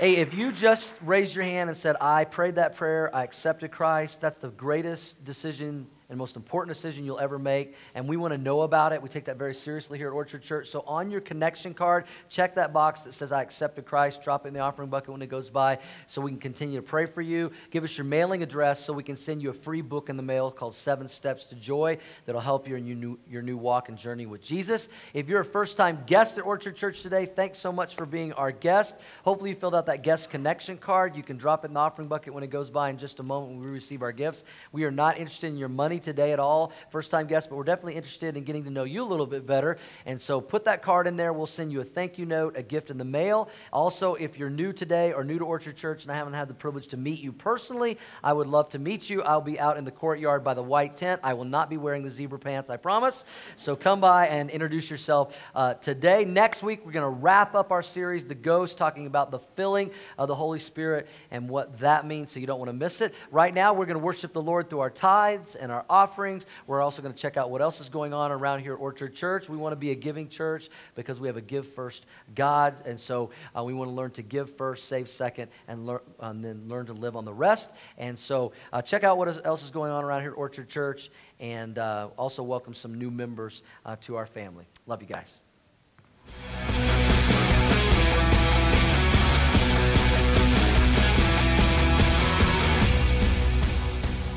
[0.04, 3.72] Hey, if you just raised your hand and said, I prayed that prayer, I accepted
[3.72, 7.76] Christ, that's the greatest decision and most important decision you'll ever make.
[7.96, 9.02] And we want to know about it.
[9.02, 10.70] We take that very seriously here at Orchard Church.
[10.70, 14.22] So on your connection card, check that box that says, I accepted Christ.
[14.22, 16.86] Drop it in the offering bucket when it goes by so we can continue to
[16.86, 17.52] pray for you.
[17.72, 20.24] Give us your mailing address so we can send you a free book in the
[20.24, 23.90] mail called Seven Steps to Joy that'll help you in your new, your new walk
[23.90, 24.90] and journey with Jesus.
[25.14, 28.34] If you're a first time guest at Orchard Church today, thanks so much for being
[28.34, 28.96] our guest.
[29.24, 31.16] Hopefully, you filled out that guest connection card.
[31.16, 33.24] You can drop it in the offering bucket when it goes by in just a
[33.24, 34.44] moment when we receive our gifts.
[34.72, 37.64] We are not interested in your money today at all, first time guests, but we're
[37.64, 39.78] definitely interested in getting to know you a little bit better.
[40.06, 41.34] And so put that card in there.
[41.34, 43.50] We'll send you a thank you note, a gift in the mail.
[43.72, 46.54] Also, if you're new today or new to Orchard Church and I haven't had the
[46.54, 49.24] privilege to meet you personally, I would love to meet you.
[49.24, 51.22] I'll be out in the courtyard by the white tent.
[51.24, 53.24] I will not be wearing the zebra pants, I promise.
[53.56, 56.26] So come by and introduce yourself uh, today.
[56.26, 59.92] Next week, we're going to wrap up our series, The Ghost, talking about the filling
[60.18, 63.14] of the Holy Spirit and what that means, so you don't want to miss it.
[63.32, 66.46] Right now, we're going to worship the Lord through our tithes and our offerings.
[66.68, 69.16] We're also going to check out what else is going on around here at Orchard
[69.16, 69.50] Church.
[69.50, 72.06] We want to be a giving church because we have a give first
[72.36, 76.00] God, and so uh, we want to learn to give first, save second, and, learn,
[76.20, 77.72] and then learn to live on the rest.
[77.98, 81.10] And so uh, check out what else is going on around here at Orchard Church,
[81.40, 84.66] and uh, also welcome some new members uh, to our family.
[84.88, 85.34] Love you guys.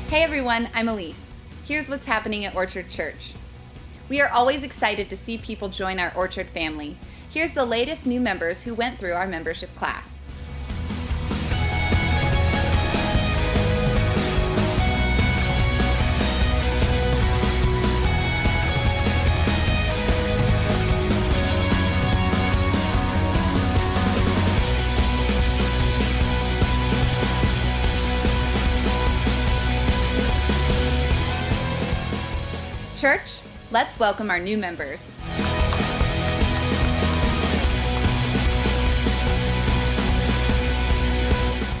[0.09, 1.26] Hey everyone, I'm Elise.
[1.67, 3.33] Here's what's happening at Orchard Church.
[4.07, 6.95] We are always excited to see people join our Orchard family.
[7.29, 10.29] Here's the latest new members who went through our membership class.
[33.79, 35.11] Let's welcome our new members.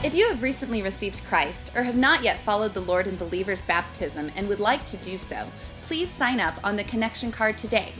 [0.03, 3.63] If you have recently received Christ or have not yet followed the Lord in believer's
[3.63, 5.47] baptism and would like to do so,
[5.81, 7.93] please sign up on the connection card today.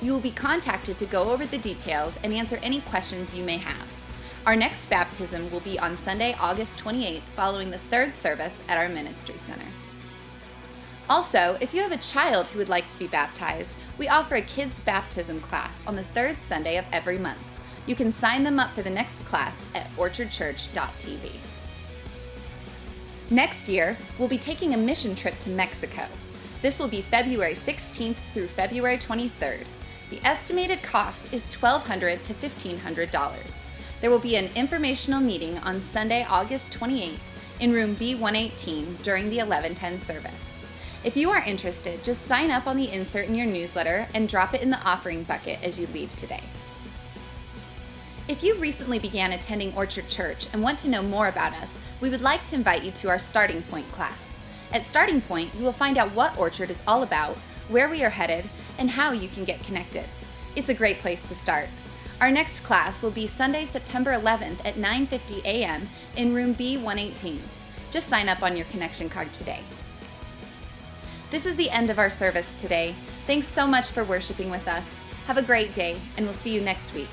[0.00, 3.56] You will be contacted to go over the details and answer any questions you may
[3.56, 3.88] have.
[4.46, 8.88] Our next baptism will be on Sunday, August 28th, following the third service at our
[8.88, 9.66] ministry center.
[11.10, 14.42] Also, if you have a child who would like to be baptized, we offer a
[14.42, 17.40] kids' baptism class on the third Sunday of every month.
[17.84, 21.32] You can sign them up for the next class at orchardchurch.tv.
[23.28, 26.06] Next year, we'll be taking a mission trip to Mexico.
[26.62, 29.64] This will be February 16th through February 23rd.
[30.10, 33.58] The estimated cost is $1,200 to $1,500.
[34.00, 37.18] There will be an informational meeting on Sunday, August 28th
[37.58, 40.59] in room B118 during the 1110 service.
[41.02, 44.52] If you are interested, just sign up on the insert in your newsletter and drop
[44.52, 46.42] it in the offering bucket as you leave today.
[48.28, 52.10] If you recently began attending Orchard Church and want to know more about us, we
[52.10, 54.38] would like to invite you to our Starting Point class.
[54.74, 57.38] At Starting Point, you will find out what Orchard is all about,
[57.70, 58.46] where we are headed,
[58.78, 60.04] and how you can get connected.
[60.54, 61.70] It's a great place to start.
[62.20, 65.88] Our next class will be Sunday, September 11th at 9:50 a.m.
[66.16, 67.40] in room B118.
[67.90, 69.60] Just sign up on your connection card today.
[71.30, 72.92] This is the end of our service today.
[73.28, 75.00] Thanks so much for worshiping with us.
[75.26, 77.08] Have a great day, and we'll see you next week.